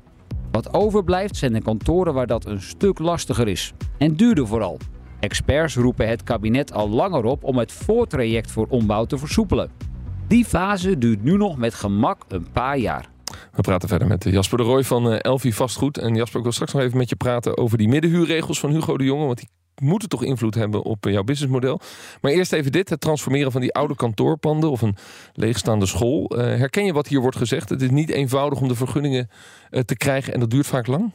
Wat 0.51 0.75
overblijft 0.75 1.37
zijn 1.37 1.53
de 1.53 1.63
kantoren 1.63 2.15
waar 2.15 2.27
dat 2.27 2.47
een 2.47 2.63
stuk 2.63 2.99
lastiger 2.99 3.49
is. 3.49 3.73
En 3.99 4.15
duurder 4.15 4.47
vooral. 4.47 4.79
Experts 5.21 5.75
roepen 5.77 6.09
het 6.09 6.23
kabinet 6.23 6.73
al 6.73 6.89
langer 6.89 7.25
op 7.25 7.45
om 7.45 7.59
het 7.59 7.73
voortraject 7.73 8.51
voor 8.51 8.67
ombouw 8.69 9.05
te 9.05 9.19
versoepelen. 9.19 9.71
Die 10.29 10.45
fase 10.45 10.99
duurt 10.99 11.23
nu 11.23 11.37
nog 11.37 11.57
met 11.57 11.75
gemak 11.75 12.25
een 12.29 12.47
paar 12.53 12.79
jaar. 12.79 13.09
We 13.53 13.63
praten 13.63 13.89
verder 13.89 14.09
met 14.09 14.25
Jasper 14.25 14.59
de 14.59 14.65
Rooij 14.65 14.85
van 14.85 15.13
eh, 15.13 15.19
Elfie 15.21 15.55
Vastgoed. 15.55 15.99
En 15.99 16.15
Jasper, 16.15 16.37
ik 16.37 16.43
wil 16.43 16.53
straks 16.53 16.73
nog 16.73 16.83
even 16.83 16.99
met 16.99 17.09
je 17.09 17.17
praten 17.17 17.57
over 17.57 17.79
die 17.79 17.89
middenhuurregels 17.89 18.61
van 18.61 18.71
Hugo 18.71 18.97
de 18.97 19.05
Jonge. 19.05 19.27
Want 19.27 19.39
die 19.39 19.49
moeten 19.81 20.09
toch 20.09 20.25
invloed 20.25 20.55
hebben 20.55 20.83
op 20.83 21.07
eh, 21.07 21.13
jouw 21.13 21.23
businessmodel. 21.23 21.81
Maar 22.21 22.33
eerst 22.33 22.53
even 22.53 22.73
dit, 22.73 22.89
het 22.89 23.01
transformeren 23.01 23.53
van 23.53 23.61
die 23.61 23.73
oude 23.73 23.95
kantoorpanden 23.95 24.71
of 24.71 24.83
een 24.83 24.97
leegstaande 25.35 25.87
school. 25.87 26.27
Eh, 26.29 26.45
herken 26.45 26.85
je 26.85 26.93
wat 26.93 27.07
hier 27.07 27.21
wordt 27.21 27.37
gezegd? 27.37 27.69
Het 27.69 27.83
is 27.83 27.91
niet 27.91 28.11
eenvoudig 28.11 28.61
om 28.61 28.69
de 28.69 28.75
vergunningen 28.75 29.31
eh, 29.71 29.81
te 29.81 29.97
krijgen 29.97 30.35
en 30.35 30.41
dat 30.41 30.51
duurt 30.51 30.67
vaak 30.67 30.87
lang. 30.87 31.13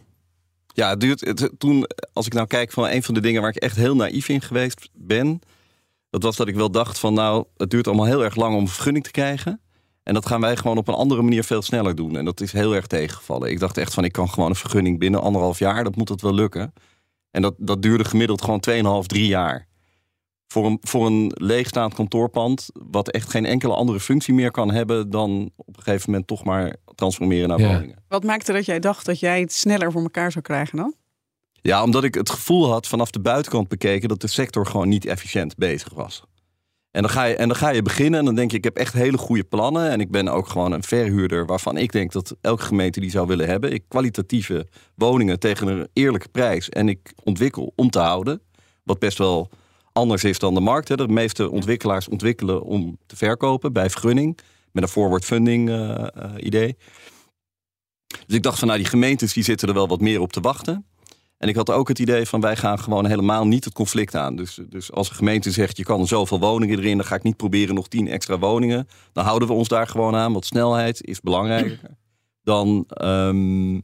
Ja, 0.74 0.90
het 0.90 1.00
duurt, 1.00 1.20
het, 1.20 1.52
toen, 1.58 1.88
als 2.14 2.26
ik 2.26 2.34
nou 2.34 2.48
kijk 2.48 2.72
van 2.72 2.90
een 2.90 3.04
van 3.04 3.14
de 3.14 3.22
dingen 3.22 3.42
waar 3.42 3.56
ik 3.56 3.62
echt 3.62 3.76
heel 3.76 3.96
naïef 3.96 4.30
in 4.30 4.42
geweest 4.42 4.90
ben. 4.94 5.40
Dat 6.10 6.24
was 6.24 6.36
dat 6.36 6.48
ik 6.48 6.56
wel 6.56 6.72
dacht 6.72 7.00
van 7.00 7.14
nou, 7.14 7.46
het 7.58 7.70
duurt 7.70 7.88
allemaal 7.88 8.06
heel 8.06 8.24
erg 8.24 8.36
lang 8.36 8.56
om 8.56 8.68
vergunning 8.68 9.04
te 9.04 9.12
krijgen. 9.12 9.60
En 10.06 10.14
dat 10.14 10.26
gaan 10.26 10.42
wij 10.42 10.58
gewoon 10.58 10.78
op 10.78 10.88
een 10.88 10.94
andere 10.94 11.22
manier 11.22 11.44
veel 11.44 11.62
sneller 11.62 11.96
doen. 11.96 12.18
En 12.18 12.26
dat 12.26 12.42
is 12.42 12.52
heel 12.52 12.76
erg 12.76 12.88
tegengevallen. 12.88 13.50
Ik 13.50 13.60
dacht 13.60 13.78
echt 13.78 13.94
van 13.94 14.04
ik 14.04 14.12
kan 14.12 14.30
gewoon 14.30 14.50
een 14.50 14.56
vergunning 14.56 15.00
binnen 15.00 15.22
anderhalf 15.22 15.60
jaar. 15.60 15.84
Dat 15.84 15.96
moet 15.96 16.10
het 16.10 16.22
wel 16.22 16.34
lukken. 16.34 16.74
En 17.36 17.42
dat, 17.42 17.54
dat 17.58 17.82
duurde 17.82 18.04
gemiddeld 18.06 18.42
gewoon 18.42 18.64
2,5, 19.02 19.06
3 19.06 19.28
jaar. 19.28 19.68
Voor 20.48 20.66
een, 20.66 20.78
voor 20.82 21.06
een 21.06 21.32
leegstaand 21.34 21.94
kantoorpand, 21.94 22.70
wat 22.90 23.10
echt 23.12 23.30
geen 23.30 23.46
enkele 23.46 23.74
andere 23.74 24.00
functie 24.00 24.34
meer 24.34 24.52
kan 24.52 24.72
hebben 24.72 25.10
dan 25.10 25.52
op 25.56 25.78
een 25.78 25.84
gegeven 25.84 26.10
moment 26.10 26.28
toch 26.28 26.44
maar 26.44 26.76
transformeren 26.96 27.50
naar 27.50 27.60
Ja. 27.60 27.68
woningen. 27.74 28.04
Wat 28.08 28.24
maakte 28.24 28.54
dat 28.54 28.66
jij 28.66 28.80
dacht 28.80 29.06
dat 29.06 29.20
jij 29.20 29.40
het 29.40 29.54
sneller 29.54 29.92
voor 29.92 30.02
elkaar 30.02 30.32
zou 30.32 30.44
krijgen 30.44 30.78
dan? 30.78 30.94
Ja, 31.62 31.84
omdat 31.84 32.04
ik 32.04 32.14
het 32.14 32.30
gevoel 32.30 32.70
had 32.72 32.88
vanaf 32.88 33.12
de 33.12 33.20
buitenkant 33.20 33.68
bekeken 33.68 34.10
dat 34.10 34.22
de 34.22 34.28
sector 34.28 34.66
gewoon 34.66 34.90
niet 34.90 35.06
efficiënt 35.06 35.56
bezig 35.56 35.94
was. 35.94 36.24
En 36.96 37.02
dan, 37.02 37.10
ga 37.10 37.24
je, 37.24 37.36
en 37.36 37.48
dan 37.48 37.58
ga 37.58 37.70
je 37.70 37.82
beginnen 37.82 38.20
en 38.20 38.26
dan 38.26 38.36
denk 38.36 38.52
je, 38.52 38.58
ik 38.58 38.64
heb 38.64 38.78
echt 38.78 38.94
hele 38.94 39.18
goede 39.18 39.44
plannen. 39.44 39.90
En 39.90 40.00
ik 40.00 40.12
ben 40.12 40.28
ook 40.28 40.48
gewoon 40.48 40.72
een 40.72 40.84
verhuurder 40.84 41.46
waarvan 41.46 41.78
ik 41.78 41.92
denk 41.92 42.12
dat 42.12 42.36
elke 42.42 42.64
gemeente 42.64 43.00
die 43.00 43.10
zou 43.10 43.28
willen 43.28 43.48
hebben. 43.48 43.74
Ik 43.74 43.84
kwalitatieve 43.88 44.68
woningen 44.96 45.40
tegen 45.40 45.68
een 45.68 45.88
eerlijke 45.94 46.28
prijs. 46.28 46.70
En 46.70 46.90
ik 46.90 47.14
ontwikkel 47.24 47.74
om 47.76 47.90
te 47.90 48.00
houden. 48.00 48.42
Wat 48.84 49.00
best 49.00 49.18
wel 49.18 49.50
anders 49.92 50.24
is 50.24 50.40
dan 50.40 50.54
de 50.54 50.60
markt. 50.60 50.88
Hè. 50.88 50.96
De 50.96 51.08
meeste 51.08 51.50
ontwikkelaars 51.52 52.08
ontwikkelen 52.08 52.64
om 52.64 52.98
te 53.06 53.16
verkopen 53.16 53.74
bij 53.74 53.90
vergunning. 53.90 54.40
Met 54.72 54.84
een 54.84 54.90
forward 54.90 55.26
funding 55.26 55.70
eh, 55.70 55.92
eh, 55.92 56.32
idee. 56.38 56.78
Dus 58.26 58.36
ik 58.36 58.44
dacht 58.44 58.60
van 58.60 58.68
nou, 58.68 58.80
die 58.80 58.90
gemeentes 58.90 59.34
die 59.34 59.44
zitten 59.44 59.68
er 59.68 59.74
wel 59.74 59.88
wat 59.88 60.02
meer 60.02 60.22
op 60.22 60.32
te 60.32 60.42
wachten. 60.42 60.86
En 61.38 61.48
ik 61.48 61.56
had 61.56 61.72
ook 61.72 61.88
het 61.88 62.00
idee 62.00 62.26
van 62.26 62.42
wij 62.42 62.56
gaan 62.56 62.80
gewoon 62.80 63.06
helemaal 63.06 63.48
niet 63.48 63.64
het 63.64 63.74
conflict 63.74 64.16
aan. 64.16 64.36
Dus, 64.36 64.60
dus 64.70 64.92
als 64.92 65.10
een 65.10 65.16
gemeente 65.16 65.52
zegt 65.52 65.78
je 65.78 65.84
kan 65.84 66.08
zoveel 66.08 66.40
woningen 66.40 66.80
erin, 66.80 66.98
dan 66.98 67.06
ga 67.06 67.16
ik 67.16 67.24
niet 67.24 67.38
proberen 67.38 67.76
nog 67.76 67.88
tien 67.88 68.08
extra 68.08 68.40
woningen. 68.40 68.88
Dan 69.12 69.26
houden 69.26 69.48
we 69.48 69.54
ons 69.54 69.68
daar 69.68 69.88
gewoon 69.88 70.16
aan, 70.16 70.32
want 70.32 70.46
snelheid 70.46 71.04
is 71.04 71.22
belangrijker 71.22 71.80
dan 72.44 72.84
ehm, 72.88 73.80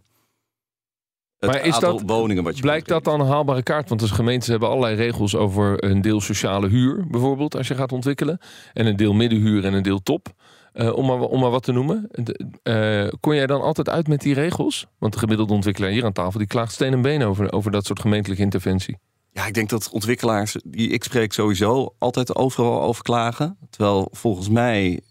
het 1.42 1.50
Maar 1.50 1.66
is 1.66 1.80
dat- 1.80 2.02
woningen 2.06 2.44
wat 2.44 2.56
je 2.56 2.62
Blijkt 2.62 2.88
dat 2.88 3.04
dan 3.04 3.20
een 3.20 3.28
haalbare 3.28 3.64
kaart? 3.64 3.90
Want 3.90 4.02
de 4.02 4.08
gemeentes 4.08 4.48
hebben 4.48 4.70
allerlei 4.70 4.96
regels 4.96 5.36
over 5.36 5.84
een 5.84 6.02
deel 6.02 6.22
sociale 6.22 6.68
huur, 6.68 7.08
bijvoorbeeld, 7.08 7.56
als 7.56 7.68
je 7.68 7.76
gaat 7.76 7.92
ontwikkelen. 7.92 8.40
En 8.74 8.86
een 8.86 8.96
deel 8.96 9.14
middenhuur 9.14 9.66
en 9.66 9.74
een 9.74 9.84
deel 9.84 10.04
top. 10.04 10.28
Eh, 10.74 10.94
om, 10.94 11.06
maar, 11.06 11.20
om 11.20 11.40
maar 11.40 11.50
wat 11.50 11.64
te 11.64 11.72
noemen. 11.72 12.10
Eh, 12.64 13.08
kon 13.20 13.36
jij 13.36 13.48
dan 13.48 13.62
altijd 13.62 13.90
uit 13.90 14.08
met 14.08 14.22
die 14.22 14.34
regels? 14.34 14.88
Want 15.00 15.14
de 15.14 15.20
gemiddelde 15.20 15.54
ontwikkelaar 15.54 15.90
hier 15.92 16.06
aan 16.06 16.12
tafel 16.14 16.40
die 16.40 16.48
klaagt 16.48 16.74
steen 16.74 16.94
en 16.94 17.02
been 17.02 17.24
over, 17.24 17.52
over 17.52 17.72
dat 17.72 17.86
soort 17.86 18.00
gemeentelijke 18.00 18.44
interventie. 18.44 18.98
Ja, 19.32 19.46
ik 19.46 19.54
denk 19.54 19.70
dat 19.70 19.90
ontwikkelaars 19.90 20.56
die 20.66 20.90
ik 20.90 21.04
spreek 21.04 21.34
sowieso 21.34 21.96
altijd 21.98 22.36
overal 22.36 22.82
over 22.82 23.04
klagen. 23.04 23.58
Terwijl 23.70 24.08
volgens 24.12 24.50
mij 24.50 25.02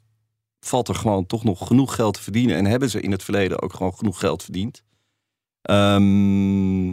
valt 0.60 0.88
er 0.88 0.94
gewoon 0.94 1.26
toch 1.26 1.44
nog 1.44 1.66
genoeg 1.66 1.94
geld 1.94 2.14
te 2.14 2.22
verdienen. 2.22 2.56
En 2.56 2.64
hebben 2.64 2.90
ze 2.90 3.00
in 3.00 3.10
het 3.10 3.22
verleden 3.22 3.62
ook 3.62 3.72
gewoon 3.74 3.94
genoeg 3.94 4.18
geld 4.18 4.42
verdiend. 4.42 4.82
Ehm, 5.62 6.86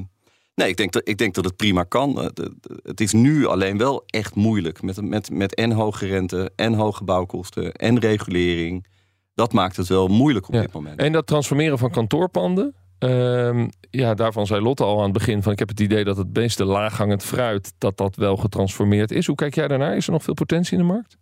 nee, 0.55 0.67
ik 0.69 0.77
denk, 0.77 0.91
dat, 0.91 1.07
ik 1.07 1.17
denk 1.17 1.33
dat 1.33 1.45
het 1.45 1.55
prima 1.55 1.83
kan. 1.83 2.21
Eh, 2.21 2.45
Het 2.83 3.01
is 3.01 3.13
nu 3.13 3.45
alleen 3.45 3.77
wel 3.77 4.03
echt 4.05 4.35
moeilijk. 4.35 4.81
Met, 4.81 5.01
met, 5.01 5.29
met 5.31 5.55
en 5.55 5.71
hoge 5.71 6.05
rente, 6.05 6.51
en 6.55 6.73
hoge 6.73 7.03
bouwkosten, 7.03 7.71
en 7.73 7.99
regulering. 7.99 8.85
Dat 9.33 9.53
maakt 9.53 9.77
het 9.77 9.87
wel 9.87 10.07
moeilijk 10.07 10.47
op 10.47 10.53
Ja. 10.53 10.61
dit 10.61 10.71
moment. 10.73 10.99
En 10.99 11.11
dat 11.11 11.27
transformeren 11.27 11.77
van 11.77 11.91
kantoorpanden. 11.91 12.75
ehm, 12.99 13.67
ja, 13.89 14.13
daarvan 14.13 14.45
zei 14.45 14.61
Lotte 14.61 14.83
al 14.83 14.97
aan 14.97 15.03
het 15.03 15.13
begin 15.13 15.43
van 15.43 15.51
ik 15.51 15.59
heb 15.59 15.67
het 15.67 15.79
idee 15.79 16.03
dat 16.03 16.17
het 16.17 16.33
meeste 16.33 16.65
laaghangend 16.65 17.23
fruit 17.23 17.73
dat 17.77 17.97
dat 17.97 18.15
wel 18.15 18.35
getransformeerd 18.37 19.11
is. 19.11 19.27
Hoe 19.27 19.35
kijk 19.35 19.55
jij 19.55 19.67
daarnaar? 19.67 19.95
Is 19.95 20.05
er 20.05 20.11
nog 20.11 20.23
veel 20.23 20.33
potentie 20.33 20.77
in 20.77 20.79
de 20.87 20.93
markt? 20.93 21.17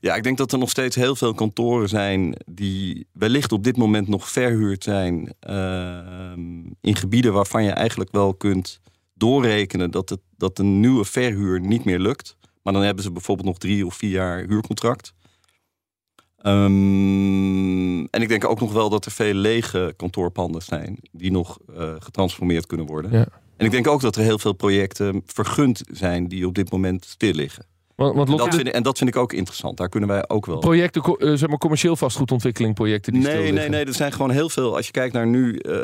Ja, 0.00 0.14
ik 0.14 0.22
denk 0.22 0.38
dat 0.38 0.52
er 0.52 0.58
nog 0.58 0.70
steeds 0.70 0.96
heel 0.96 1.16
veel 1.16 1.34
kantoren 1.34 1.88
zijn 1.88 2.34
die 2.46 3.06
wellicht 3.12 3.52
op 3.52 3.64
dit 3.64 3.76
moment 3.76 4.08
nog 4.08 4.30
verhuurd 4.30 4.84
zijn 4.84 5.34
ehm, 5.40 6.40
in 6.80 6.96
gebieden 6.96 7.32
waarvan 7.32 7.64
je 7.64 7.70
eigenlijk 7.70 8.10
wel 8.10 8.34
kunt 8.34 8.80
doorrekenen 9.14 9.90
dat, 9.90 10.08
het, 10.08 10.20
dat 10.36 10.58
een 10.58 10.80
nieuwe 10.80 11.04
verhuur 11.04 11.60
niet 11.60 11.84
meer 11.84 11.98
lukt. 11.98 12.36
Maar 12.62 12.72
dan 12.72 12.82
hebben 12.82 13.04
ze 13.04 13.12
bijvoorbeeld 13.12 13.48
nog 13.48 13.58
drie 13.58 13.86
of 13.86 13.94
vier 13.94 14.10
jaar 14.10 14.44
huurcontract. 14.46 15.12
Ehm, 16.38 18.04
en 18.04 18.22
ik 18.22 18.28
denk 18.28 18.44
ook 18.44 18.60
nog 18.60 18.72
wel 18.72 18.88
dat 18.88 19.04
er 19.04 19.10
veel 19.10 19.34
lege 19.34 19.94
kantoorpanden 19.96 20.62
zijn 20.62 20.98
die 21.12 21.30
nog 21.30 21.58
eh, 21.76 21.94
getransformeerd 21.98 22.66
kunnen 22.66 22.86
worden. 22.86 23.12
Ja. 23.12 23.28
En 23.56 23.66
ik 23.66 23.70
denk 23.70 23.86
ook 23.86 24.00
dat 24.00 24.16
er 24.16 24.22
heel 24.22 24.38
veel 24.38 24.52
projecten 24.52 25.22
vergund 25.26 25.82
zijn 25.90 26.28
die 26.28 26.46
op 26.46 26.54
dit 26.54 26.70
moment 26.70 27.04
stil 27.04 27.32
liggen. 27.32 27.66
Want, 27.98 28.14
want 28.16 28.28
En 28.30 28.36
dat, 28.36 28.54
vind 28.54 28.66
ik, 28.68 28.74
en 28.74 28.82
dat 28.82 28.98
vind 28.98 29.10
ik 29.10 29.16
ook 29.16 29.32
interessant. 29.32 29.76
Daar 29.76 29.88
kunnen 29.88 30.08
wij 30.08 30.28
ook 30.28 30.46
wel. 30.46 30.58
projecten, 30.58 31.02
eh, 31.02 31.32
zeg 31.34 31.48
maar 31.48 31.58
commercieel 31.58 31.96
vastgoedontwikkeling 31.96 32.74
projecten 32.74 33.12
die 33.12 33.22
Nee, 33.22 33.52
nee, 33.52 33.68
nee. 33.68 33.84
Er 33.84 33.94
zijn 33.94 34.12
gewoon 34.12 34.30
heel 34.30 34.48
veel. 34.48 34.76
Als 34.76 34.86
je 34.86 34.92
kijkt 34.92 35.14
naar 35.14 35.26
nu. 35.26 35.56
eh, 35.56 35.78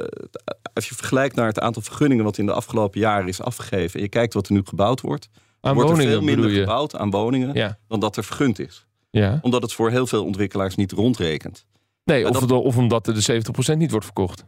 als 0.73 0.89
je 0.89 0.95
vergelijkt 0.95 1.37
naar 1.37 1.47
het 1.47 1.61
aantal 1.61 1.83
vergunningen. 1.83 2.25
wat 2.25 2.39
in 2.39 2.47
de 2.47 2.53
afgelopen 2.53 3.01
jaren 3.01 3.29
is 3.29 3.41
afgegeven. 3.41 3.95
en 3.95 4.01
je 4.01 4.09
kijkt 4.09 4.35
wat 4.35 4.47
er 4.47 4.53
nu 4.53 4.61
gebouwd 4.65 5.01
wordt. 5.01 5.29
Aan 5.61 5.75
wordt 5.75 5.91
er 5.91 5.97
veel 5.97 6.23
minder 6.23 6.51
gebouwd 6.51 6.97
aan 6.97 7.11
woningen. 7.11 7.55
Ja, 7.55 7.79
dan 7.89 8.01
dat 8.01 8.17
er 8.17 8.25
vergund 8.25 8.59
is. 8.59 8.87
ja. 9.11 9.39
Omdat 9.43 9.63
het 9.63 9.73
voor 9.73 9.91
heel 9.91 10.07
veel 10.07 10.25
ontwikkelaars 10.25 10.75
niet 10.75 10.93
rondrekent. 10.93 11.67
Nee, 12.05 12.25
of, 12.27 12.33
dat- 12.33 12.41
het- 12.41 12.51
of 12.53 12.77
omdat 12.77 13.07
er 13.07 13.15
de 13.15 13.21
70% 13.21 13.79
niet 13.79 13.91
wordt 13.91 14.05
verkocht. 14.07 14.45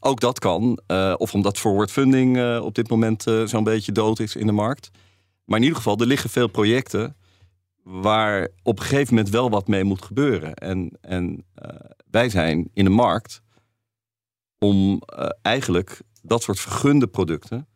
Ook 0.00 0.20
dat 0.20 0.38
kan. 0.38 0.78
eh, 0.86 1.14
of 1.16 1.34
omdat 1.34 1.58
forward 1.58 1.90
funding 1.90 2.58
op 2.60 2.74
dit 2.74 2.88
moment 2.90 3.26
eh, 3.26 3.42
zo'n 3.44 3.64
beetje 3.64 3.92
dood 3.92 4.20
is 4.20 4.36
in 4.36 4.46
de 4.46 4.52
markt. 4.52 4.90
Maar 5.48 5.56
in 5.58 5.62
ieder 5.64 5.76
geval, 5.78 5.96
er 5.98 6.06
liggen 6.06 6.30
veel 6.30 6.48
projecten. 6.48 7.16
waar 7.82 8.48
op 8.62 8.78
een 8.78 8.84
gegeven 8.84 9.14
moment 9.14 9.32
wel 9.32 9.50
wat 9.50 9.68
mee 9.68 9.84
moet 9.84 10.02
gebeuren. 10.04 10.54
En, 10.54 10.90
en 11.00 11.44
eh, 11.54 11.68
wij 12.10 12.28
zijn 12.28 12.70
in 12.74 12.84
de 12.84 12.90
markt 12.90 13.42
om 14.58 15.02
eh, 15.06 15.28
eigenlijk 15.42 16.00
dat 16.22 16.42
soort 16.42 16.60
vergunde 16.60 17.06
producten 17.06 17.66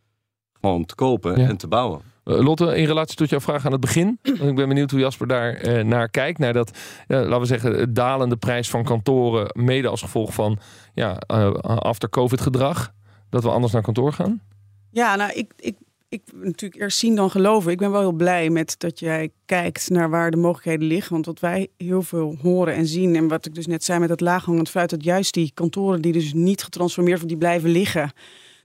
gewoon 0.60 0.84
te 0.84 0.94
kopen 0.94 1.40
Ja. 1.40 1.48
en 1.48 1.56
te 1.56 1.68
bouwen. 1.68 2.00
Eh, 2.24 2.38
Lotte, 2.40 2.76
in 2.76 2.84
relatie 2.86 3.16
tot 3.16 3.28
jouw 3.30 3.40
vraag 3.40 3.66
aan 3.66 3.72
het 3.72 3.80
begin. 3.80 4.18
Want 4.22 4.40
ik 4.40 4.54
ben 4.54 4.68
benieuwd 4.68 4.90
hoe 4.90 5.00
Jasper 5.00 5.26
daar 5.26 5.52
eh, 5.54 5.84
naar 5.84 6.08
kijkt. 6.08 6.38
Naar 6.38 6.52
dat, 6.52 6.78
ja, 7.06 7.20
laten 7.22 7.40
we 7.40 7.46
zeggen, 7.46 7.94
dalende 7.94 8.36
prijs 8.36 8.70
van 8.70 8.84
kantoren. 8.84 9.50
Mede 9.64 9.88
als 9.88 10.02
gevolg 10.02 10.34
van 10.34 10.58
ja, 10.94 11.16
eh, 11.18 11.52
after 11.62 12.08
COVID 12.08 12.40
gedrag. 12.40 12.92
Dat 13.30 13.42
we 13.42 13.50
anders 13.50 13.72
naar 13.72 13.82
kantoor 13.82 14.12
gaan. 14.12 14.42
Ja, 14.90 15.16
nou, 15.16 15.32
ik, 15.32 15.52
ik, 15.56 15.76
ik 16.12 16.22
natuurlijk 16.32 16.82
eerst 16.82 16.98
zien 16.98 17.14
dan 17.14 17.30
geloven. 17.30 17.72
Ik 17.72 17.78
ben 17.78 17.90
wel 17.90 18.00
heel 18.00 18.12
blij 18.12 18.50
met 18.50 18.74
dat 18.78 18.98
jij 18.98 19.30
kijkt 19.46 19.90
naar 19.90 20.10
waar 20.10 20.30
de 20.30 20.36
mogelijkheden 20.36 20.86
liggen. 20.86 21.12
Want 21.12 21.26
wat 21.26 21.40
wij 21.40 21.68
heel 21.76 22.02
veel 22.02 22.36
horen 22.42 22.74
en 22.74 22.86
zien, 22.86 23.16
en 23.16 23.28
wat 23.28 23.46
ik 23.46 23.54
dus 23.54 23.66
net 23.66 23.84
zei 23.84 23.98
met 23.98 24.08
het 24.08 24.20
laaghangend 24.20 24.70
fruit, 24.70 24.90
dat 24.90 25.04
juist 25.04 25.34
die 25.34 25.50
kantoren 25.54 26.02
die 26.02 26.12
dus 26.12 26.32
niet 26.32 26.62
getransformeerd 26.62 27.18
worden, 27.18 27.38
die 27.38 27.46
blijven 27.46 27.70
liggen. 27.70 28.12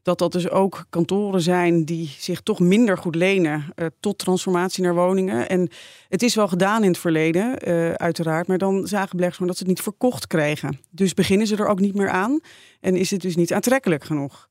Dat 0.02 0.20
dat 0.20 0.32
dus 0.32 0.50
ook 0.50 0.86
kantoren 0.90 1.42
zijn 1.42 1.86
die 1.86 2.16
zich 2.20 2.42
toch 2.42 2.60
minder 2.60 2.98
goed 2.98 3.16
lenen 3.16 3.66
eh, 3.76 3.86
tot 4.00 4.18
transformatie 4.18 4.84
naar 4.84 4.96
woningen. 4.96 5.50
En 5.50 5.70
het 6.10 6.24
is 6.24 6.36
wel 6.36 6.48
gedaan 6.48 6.84
in 6.84 6.90
het 6.90 6.98
verleden, 6.98 7.60
eh, 7.60 7.92
uiteraard. 7.92 8.48
Maar 8.48 8.58
dan 8.58 8.88
zagen 8.88 9.10
beleggers 9.10 9.36
gewoon 9.36 9.48
dat 9.48 9.58
ze 9.58 9.64
het 9.64 9.74
niet 9.74 9.82
verkocht 9.82 10.28
kregen. 10.28 10.80
Dus 10.90 11.14
beginnen 11.14 11.48
ze 11.48 11.56
er 11.56 11.68
ook 11.68 11.80
niet 11.80 11.96
meer 11.96 12.10
aan. 12.10 12.40
En 12.80 12.96
is 12.96 13.12
het 13.12 13.22
dus 13.22 13.36
niet 13.36 13.54
aantrekkelijk 13.54 14.04
genoeg. 14.04 14.48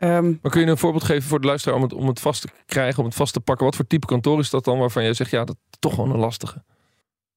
Ehm, 0.00 0.32
Maar 0.42 0.52
kun 0.52 0.60
je 0.60 0.66
een 0.66 0.78
voorbeeld 0.78 1.04
geven 1.04 1.28
voor 1.28 1.40
de 1.40 1.46
luisteraar 1.46 1.76
om 1.76 1.82
het, 1.82 1.92
om 1.92 2.06
het 2.08 2.20
vast 2.20 2.40
te 2.40 2.48
krijgen, 2.66 2.98
om 2.98 3.04
het 3.04 3.14
vast 3.14 3.32
te 3.32 3.40
pakken? 3.40 3.64
Wat 3.66 3.76
voor 3.76 3.86
type 3.86 4.06
kantoor 4.06 4.38
is 4.38 4.50
dat 4.50 4.64
dan 4.64 4.78
waarvan 4.78 5.02
jij 5.02 5.14
zegt, 5.14 5.30
ja, 5.30 5.44
dat 5.44 5.56
is 5.70 5.76
toch 5.78 5.94
gewoon 5.94 6.10
een 6.10 6.18
lastige? 6.18 6.62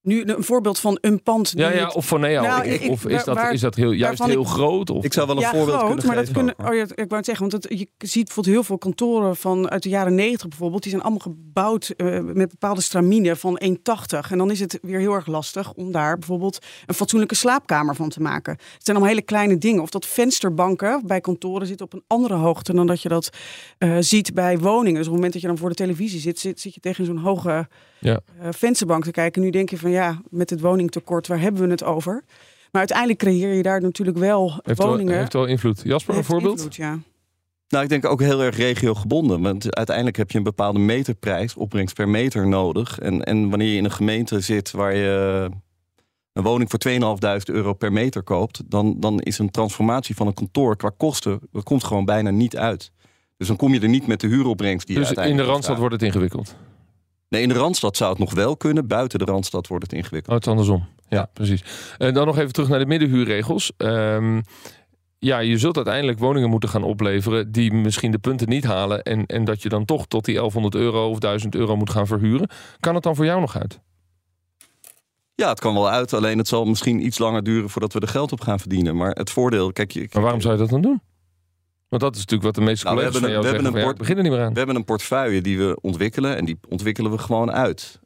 Nu 0.03 0.23
een 0.25 0.43
voorbeeld 0.43 0.79
van 0.79 0.97
een 1.01 1.23
pand. 1.23 1.51
die 1.55 1.61
Ja, 1.65 1.71
ja 1.71 1.87
of 1.87 2.07
van 2.07 2.19
nee, 2.19 2.35
Nou, 2.39 2.59
of, 2.59 2.65
ik- 2.65 2.89
of 2.89 3.03
waar- 3.03 3.11
is 3.11 3.23
dat, 3.23 3.51
is 3.51 3.59
dat 3.61 3.75
heel, 3.75 3.91
juist 3.91 4.23
heel 4.23 4.41
ik- 4.41 4.47
groot? 4.47 4.89
Of, 4.89 5.03
Ik 5.03 5.13
zou 5.13 5.27
wel 5.27 5.35
een 5.35 5.41
ja, 5.41 5.49
voorbeeld 5.49 5.77
groot, 5.77 5.87
kunnen 5.89 6.05
maar 6.05 6.15
geven. 6.17 6.33
dat 6.45 6.55
kunnen. 6.55 6.71
Oh 6.71 6.75
ja, 6.75 6.83
ik 6.83 6.95
wou 7.09 7.15
het 7.15 7.25
zeggen, 7.25 7.49
want 7.49 7.63
het, 7.63 7.79
je 7.79 7.87
ziet 7.97 8.23
bijvoorbeeld 8.25 8.55
heel 8.55 8.63
veel 8.63 8.77
kantoren 8.77 9.35
van 9.35 9.69
uit 9.69 9.83
de 9.83 9.89
jaren 9.89 10.15
90 10.15 10.47
bijvoorbeeld. 10.47 10.81
Die 10.81 10.91
zijn 10.91 11.03
allemaal 11.03 11.21
gebouwd 11.21 11.89
eh, 11.97 12.19
met 12.19 12.49
bepaalde 12.49 12.81
stramine 12.81 13.35
van 13.35 13.59
1,80. 13.63 14.31
En 14.31 14.37
dan 14.37 14.51
is 14.51 14.59
het 14.59 14.79
weer 14.81 14.99
heel 14.99 15.13
erg 15.13 15.27
lastig 15.27 15.73
om 15.73 15.91
daar 15.91 16.17
bijvoorbeeld 16.17 16.57
een 16.85 16.95
fatsoenlijke 16.95 17.35
slaapkamer 17.35 17.95
van 17.95 18.09
te 18.09 18.21
maken. 18.21 18.53
Het 18.53 18.61
zijn 18.85 18.95
allemaal 18.97 19.13
hele 19.15 19.25
kleine 19.25 19.57
dingen. 19.57 19.81
Of 19.81 19.89
dat 19.89 20.05
vensterbanken 20.05 21.01
bij 21.05 21.21
kantoren 21.21 21.67
zitten 21.67 21.85
op 21.85 21.93
een 21.93 22.03
andere 22.07 22.33
hoogte 22.33 22.73
dan 22.73 22.87
dat 22.87 23.01
je 23.01 23.09
dat 23.09 23.29
eh, 23.77 23.95
ziet 23.99 24.33
bij 24.33 24.57
woningen. 24.59 24.93
Dus 24.97 25.07
op 25.07 25.13
het 25.13 25.13
moment 25.13 25.33
dat 25.33 25.41
je 25.41 25.47
dan 25.47 25.57
voor 25.57 25.69
de 25.69 25.75
televisie 25.75 26.19
zit, 26.19 26.39
zit, 26.39 26.59
zit 26.59 26.73
je 26.73 26.79
tegen 26.79 27.05
zo'n 27.05 27.17
hoge 27.17 27.67
Ja. 27.99 28.19
eh, 28.39 28.47
vensterbank 28.51 29.03
te 29.03 29.11
kijken. 29.11 29.41
Nu 29.41 29.49
denk 29.49 29.69
je 29.69 29.77
van 29.77 29.91
ja, 29.93 30.21
met 30.29 30.49
het 30.49 30.61
woningtekort, 30.61 31.27
waar 31.27 31.39
hebben 31.39 31.61
we 31.61 31.69
het 31.69 31.83
over? 31.83 32.23
Maar 32.71 32.81
uiteindelijk 32.81 33.19
creëer 33.19 33.53
je 33.53 33.63
daar 33.63 33.81
natuurlijk 33.81 34.17
wel 34.17 34.59
heeft, 34.63 34.77
wel, 34.77 34.87
woningen. 34.87 35.17
heeft 35.17 35.33
wel 35.33 35.45
invloed. 35.45 35.81
Jasper, 35.83 36.09
een 36.09 36.15
Heeft 36.15 36.29
voorbeeld? 36.29 36.55
invloed, 36.55 36.75
ja. 36.75 36.99
Nou, 37.67 37.83
ik 37.83 37.89
denk 37.89 38.05
ook 38.05 38.21
heel 38.21 38.41
erg 38.41 38.57
regiogebonden. 38.57 39.41
Want 39.41 39.75
uiteindelijk 39.75 40.17
heb 40.17 40.31
je 40.31 40.37
een 40.37 40.43
bepaalde 40.43 40.79
meterprijs, 40.79 41.55
opbrengst 41.55 41.95
per 41.95 42.09
meter 42.09 42.47
nodig. 42.47 42.99
En, 42.99 43.23
en 43.23 43.49
wanneer 43.49 43.67
je 43.67 43.77
in 43.77 43.85
een 43.85 43.91
gemeente 43.91 44.39
zit 44.39 44.71
waar 44.71 44.95
je 44.95 45.49
een 46.33 46.43
woning 46.43 46.69
voor 46.69 46.79
2.500 47.39 47.53
euro 47.53 47.73
per 47.73 47.91
meter 47.91 48.23
koopt, 48.23 48.61
dan, 48.65 48.99
dan 48.99 49.19
is 49.19 49.39
een 49.39 49.51
transformatie 49.51 50.15
van 50.15 50.27
een 50.27 50.33
kantoor 50.33 50.75
qua 50.75 50.91
kosten, 50.97 51.39
dat 51.51 51.63
komt 51.63 51.83
gewoon 51.83 52.05
bijna 52.05 52.29
niet 52.29 52.57
uit. 52.57 52.91
Dus 53.37 53.47
dan 53.47 53.57
kom 53.57 53.73
je 53.73 53.79
er 53.79 53.89
niet 53.89 54.07
met 54.07 54.19
de 54.19 54.27
huuropbrengst 54.27 54.87
die 54.87 54.99
je 54.99 55.05
Dus 55.05 55.25
in 55.25 55.37
de 55.37 55.43
Randstad 55.43 55.77
wordt 55.77 55.93
het 55.93 56.03
ingewikkeld. 56.03 56.55
Nee, 57.33 57.41
in 57.41 57.49
de 57.49 57.53
Randstad 57.53 57.97
zou 57.97 58.09
het 58.09 58.19
nog 58.19 58.33
wel 58.33 58.57
kunnen. 58.57 58.87
Buiten 58.87 59.19
de 59.19 59.25
Randstad 59.25 59.67
wordt 59.67 59.83
het 59.83 59.93
ingewikkeld. 59.93 60.27
Oh, 60.27 60.35
het 60.35 60.45
is 60.45 60.51
andersom. 60.51 60.87
Ja, 61.09 61.29
precies. 61.33 61.63
En 61.97 62.13
dan 62.13 62.25
nog 62.25 62.37
even 62.37 62.53
terug 62.53 62.69
naar 62.69 62.79
de 62.79 62.85
middenhuurregels. 62.85 63.71
Ehm, 63.77 64.41
ja, 65.19 65.39
je 65.39 65.57
zult 65.57 65.75
uiteindelijk 65.75 66.19
woningen 66.19 66.49
moeten 66.49 66.69
gaan 66.69 66.83
opleveren 66.83 67.51
die 67.51 67.73
misschien 67.73 68.11
de 68.11 68.17
punten 68.17 68.49
niet 68.49 68.63
halen. 68.63 69.03
En, 69.03 69.25
en 69.25 69.45
dat 69.45 69.61
je 69.61 69.69
dan 69.69 69.85
toch 69.85 70.07
tot 70.07 70.25
die 70.25 70.33
1100 70.33 70.75
euro 70.75 71.09
of 71.09 71.19
1000 71.19 71.55
euro 71.55 71.75
moet 71.75 71.89
gaan 71.89 72.07
verhuren. 72.07 72.49
Kan 72.79 72.93
het 72.93 73.03
dan 73.03 73.15
voor 73.15 73.25
jou 73.25 73.39
nog 73.39 73.57
uit? 73.57 73.79
Ja, 75.35 75.49
het 75.49 75.59
kan 75.59 75.73
wel 75.73 75.89
uit. 75.89 76.13
Alleen 76.13 76.37
het 76.37 76.47
zal 76.47 76.65
misschien 76.65 77.05
iets 77.05 77.17
langer 77.17 77.43
duren 77.43 77.69
voordat 77.69 77.93
we 77.93 77.99
er 77.99 78.07
geld 78.07 78.31
op 78.31 78.41
gaan 78.41 78.59
verdienen. 78.59 78.95
Maar 78.95 79.11
het 79.11 79.29
voordeel, 79.29 79.71
kijk, 79.71 79.91
je, 79.91 80.07
Maar 80.11 80.21
waarom 80.21 80.41
zou 80.41 80.53
je 80.53 80.59
dat 80.59 80.69
dan 80.69 80.81
doen? 80.81 81.01
Want 81.93 82.05
dat 82.05 82.15
is 82.15 82.19
natuurlijk 82.19 82.43
wat 82.43 82.55
de 82.55 82.69
meeste 82.71 82.85
Nou, 82.85 82.97
we 82.97 83.03
collega's 83.03 83.21
van 83.21 83.29
hebben 83.29 83.51
jou 83.51 83.63
we 83.63 83.71
zeggen. 83.71 84.05
hebben 84.05 84.17
een 84.17 84.23
niet 84.23 84.31
meer 84.31 84.45
aan. 84.45 84.51
We 84.53 84.57
hebben 84.57 84.75
een 84.75 84.83
portefeuille 84.83 85.41
die 85.41 85.57
we 85.57 85.77
ontwikkelen 85.81 86.37
en 86.37 86.45
die 86.45 86.59
ontwikkelen 86.69 87.11
we 87.11 87.17
gewoon 87.17 87.51
uit. 87.51 87.99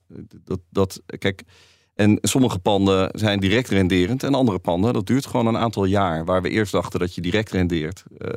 Dat, 0.44 0.60
dat, 0.70 1.02
kijk, 1.20 1.44
En 1.94 2.18
sommige 2.22 2.60
panden 2.60 3.10
zijn 3.14 3.40
direct 3.40 3.70
renderend 3.70 4.24
en 4.24 4.34
andere 4.34 4.60
panden, 4.60 4.94
dat 4.94 5.06
duurt 5.06 5.26
gewoon 5.26 5.48
een 5.48 5.58
aantal 5.58 5.86
jaar. 5.86 6.26
Waar 6.26 6.42
we 6.42 6.50
eerst 6.50 6.72
dachten 6.72 7.00
dat 7.00 7.16
je 7.16 7.22
direct 7.22 7.52
rendeert, 7.52 8.04
uh, 8.18 8.30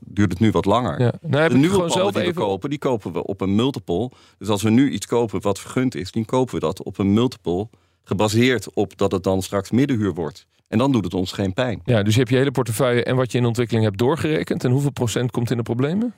duurt 0.00 0.30
het 0.30 0.40
nu 0.40 0.50
wat 0.50 0.64
langer. 0.64 1.00
Ja. 1.00 1.12
Nou, 1.20 1.48
de 1.48 1.54
nieuwe 1.54 1.74
gewoon 1.74 1.88
panden 1.88 2.02
zelf 2.02 2.12
die 2.12 2.22
even... 2.22 2.34
we 2.34 2.40
kopen, 2.40 2.70
die 2.70 2.78
kopen 2.78 3.12
we 3.12 3.24
op 3.24 3.40
een 3.40 3.54
multiple. 3.54 4.10
Dus 4.38 4.48
als 4.48 4.62
we 4.62 4.70
nu 4.70 4.90
iets 4.90 5.06
kopen 5.06 5.42
wat 5.42 5.58
vergund 5.58 5.94
is, 5.94 6.12
dan 6.12 6.24
kopen 6.24 6.54
we 6.54 6.60
dat 6.60 6.82
op 6.82 6.98
een 6.98 7.12
multiple. 7.12 7.68
Gebaseerd 8.04 8.74
op 8.74 8.96
dat 8.96 9.12
het 9.12 9.22
dan 9.22 9.42
straks 9.42 9.70
middenhuur 9.70 10.14
wordt. 10.14 10.46
En 10.68 10.78
dan 10.78 10.92
doet 10.92 11.04
het 11.04 11.14
ons 11.14 11.32
geen 11.32 11.52
pijn. 11.52 11.80
Ja, 11.84 12.02
dus 12.02 12.12
je 12.12 12.18
hebt 12.18 12.30
je 12.30 12.36
hele 12.36 12.50
portefeuille 12.50 13.04
en 13.04 13.16
wat 13.16 13.32
je 13.32 13.38
in 13.38 13.44
ontwikkeling 13.44 13.84
hebt 13.84 13.98
doorgerekend. 13.98 14.64
En 14.64 14.70
hoeveel 14.70 14.90
procent 14.90 15.30
komt 15.30 15.50
in 15.50 15.56
de 15.56 15.62
problemen? 15.62 16.14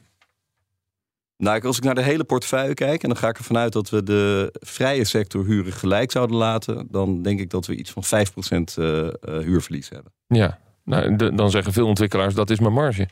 Nou, 1.37 1.63
als 1.63 1.77
ik 1.77 1.85
naar 1.85 1.95
de 1.95 2.03
hele 2.03 2.25
portefeuille 2.25 2.75
kijk, 2.75 3.03
en 3.03 3.09
dan 3.09 3.19
ga 3.19 3.29
ik 3.29 3.39
ervan 3.39 3.57
uit 3.57 3.73
dat 3.73 3.91
we 3.91 4.03
de 4.03 4.55
vrije 4.61 5.05
sector 5.05 5.45
huren 5.45 5.73
gelijk 5.73 6.11
zouden 6.11 6.37
laten, 6.37 6.87
dan 6.91 7.23
denk 7.23 7.41
ik 7.41 7.51
dat 7.51 7.67
we 7.67 7.77
iets 7.77 7.91
van 7.91 8.05
5% 8.05 8.09
uh, 8.79 8.87
uh, 9.05 9.11
huurverlies 9.21 9.89
hebben. 9.89 10.13
Ja, 10.27 10.59
nou, 10.85 11.17
de, 11.17 11.35
dan 11.35 11.51
zeggen 11.51 11.73
veel 11.73 11.87
ontwikkelaars 11.87 12.35
dat 12.35 12.51
is 12.51 12.59
mijn 12.59 12.73
marge. 12.73 13.09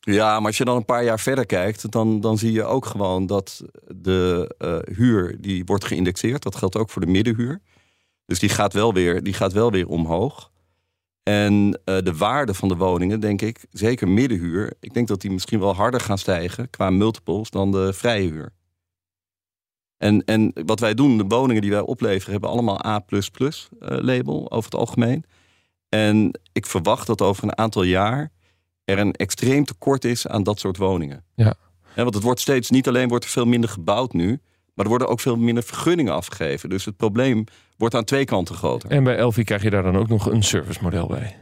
Ja, 0.00 0.36
maar 0.36 0.46
als 0.46 0.58
je 0.58 0.64
dan 0.64 0.76
een 0.76 0.84
paar 0.84 1.04
jaar 1.04 1.20
verder 1.20 1.46
kijkt, 1.46 1.90
dan, 1.90 2.20
dan 2.20 2.38
zie 2.38 2.52
je 2.52 2.64
ook 2.64 2.86
gewoon 2.86 3.26
dat 3.26 3.62
de 3.86 4.54
uh, 4.58 4.96
huur 4.96 5.36
die 5.40 5.64
wordt 5.64 5.84
geïndexeerd. 5.84 6.42
Dat 6.42 6.56
geldt 6.56 6.76
ook 6.76 6.90
voor 6.90 7.04
de 7.04 7.10
middenhuur. 7.10 7.60
Dus 8.26 8.38
die 8.38 8.48
gaat 8.48 8.72
wel 8.72 8.92
weer, 8.92 9.22
die 9.22 9.32
gaat 9.32 9.52
wel 9.52 9.70
weer 9.70 9.88
omhoog. 9.88 10.50
En 11.22 11.80
uh, 11.84 11.98
de 11.98 12.16
waarde 12.16 12.54
van 12.54 12.68
de 12.68 12.76
woningen, 12.76 13.20
denk 13.20 13.42
ik, 13.42 13.66
zeker 13.70 14.08
middenhuur, 14.08 14.72
ik 14.80 14.94
denk 14.94 15.08
dat 15.08 15.20
die 15.20 15.30
misschien 15.30 15.60
wel 15.60 15.74
harder 15.74 16.00
gaan 16.00 16.18
stijgen 16.18 16.70
qua 16.70 16.90
multiples 16.90 17.50
dan 17.50 17.72
de 17.72 17.92
vrije 17.92 18.30
huur. 18.30 18.52
En, 19.96 20.24
en 20.24 20.52
wat 20.66 20.80
wij 20.80 20.94
doen, 20.94 21.18
de 21.18 21.24
woningen 21.28 21.62
die 21.62 21.70
wij 21.70 21.80
opleveren, 21.80 22.32
hebben 22.32 22.50
allemaal 22.50 22.86
A 22.86 23.04
uh, 23.10 23.48
label 23.78 24.50
over 24.50 24.70
het 24.70 24.80
algemeen. 24.80 25.24
En 25.88 26.40
ik 26.52 26.66
verwacht 26.66 27.06
dat 27.06 27.22
over 27.22 27.44
een 27.44 27.58
aantal 27.58 27.82
jaar 27.82 28.32
er 28.84 28.98
een 28.98 29.12
extreem 29.12 29.64
tekort 29.64 30.04
is 30.04 30.26
aan 30.26 30.42
dat 30.42 30.60
soort 30.60 30.76
woningen. 30.76 31.24
Ja. 31.34 31.54
Ja, 31.94 32.02
want 32.02 32.14
het 32.14 32.24
wordt 32.24 32.40
steeds, 32.40 32.70
niet 32.70 32.88
alleen 32.88 33.08
wordt 33.08 33.24
er 33.24 33.30
veel 33.30 33.46
minder 33.46 33.70
gebouwd 33.70 34.12
nu, 34.12 34.40
maar 34.76 34.84
er 34.84 34.90
worden 34.90 35.08
ook 35.08 35.20
veel 35.20 35.36
minder 35.36 35.62
vergunningen 35.62 36.14
afgegeven. 36.14 36.68
Dus 36.68 36.84
het 36.84 36.96
probleem 36.96 37.44
wordt 37.76 37.94
aan 37.94 38.04
twee 38.04 38.24
kanten 38.24 38.54
groter. 38.54 38.90
En 38.90 39.04
bij 39.04 39.16
Elfie 39.16 39.44
krijg 39.44 39.62
je 39.62 39.70
daar 39.70 39.82
dan 39.82 39.96
ook 39.96 40.08
nog 40.08 40.30
een 40.30 40.42
servicemodel 40.42 41.06
bij. 41.06 41.36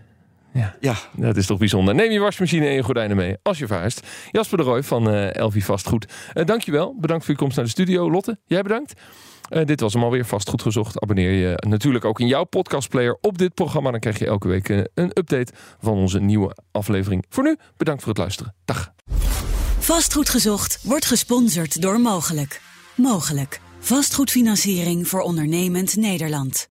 Ja. 0.52 0.76
Ja. 0.80 0.96
Dat 1.12 1.36
is 1.36 1.46
toch 1.46 1.58
bijzonder. 1.58 1.94
Neem 1.94 2.10
je 2.10 2.18
wasmachine 2.18 2.66
en 2.66 2.72
je 2.72 2.82
gordijnen 2.82 3.16
mee 3.16 3.36
als 3.42 3.58
je 3.58 3.66
verhuist. 3.66 4.06
Jasper 4.30 4.58
de 4.58 4.64
Roy 4.64 4.82
van 4.82 5.08
uh, 5.08 5.34
Elfie 5.34 5.64
Vastgoed. 5.64 6.12
Uh, 6.34 6.44
dankjewel. 6.44 6.96
Bedankt 7.00 7.24
voor 7.24 7.34
je 7.34 7.40
komst 7.40 7.56
naar 7.56 7.64
de 7.64 7.70
studio. 7.70 8.10
Lotte, 8.10 8.38
jij 8.46 8.62
bedankt. 8.62 8.92
Uh, 9.50 9.64
dit 9.64 9.80
was 9.80 9.92
hem 9.92 10.02
alweer 10.02 10.24
vastgoed 10.24 10.62
gezocht. 10.62 11.00
Abonneer 11.00 11.30
je 11.30 11.62
natuurlijk 11.68 12.04
ook 12.04 12.20
in 12.20 12.26
jouw 12.26 12.44
podcastplayer 12.44 13.18
op 13.20 13.38
dit 13.38 13.54
programma. 13.54 13.90
Dan 13.90 14.00
krijg 14.00 14.18
je 14.18 14.26
elke 14.26 14.48
week 14.48 14.68
een 14.68 15.10
update 15.18 15.52
van 15.80 15.92
onze 15.92 16.20
nieuwe 16.20 16.56
aflevering. 16.72 17.24
Voor 17.28 17.44
nu, 17.44 17.56
bedankt 17.76 18.02
voor 18.02 18.10
het 18.10 18.20
luisteren. 18.20 18.54
Dag. 18.64 18.92
Vastgoed 19.78 20.28
gezocht 20.28 20.80
wordt 20.82 21.06
gesponsord 21.06 21.82
door 21.82 22.00
Mogelijk. 22.00 22.60
Mogelijk. 22.96 23.60
Vastgoedfinanciering 23.78 25.08
voor 25.08 25.20
ondernemend 25.20 25.96
Nederland. 25.96 26.62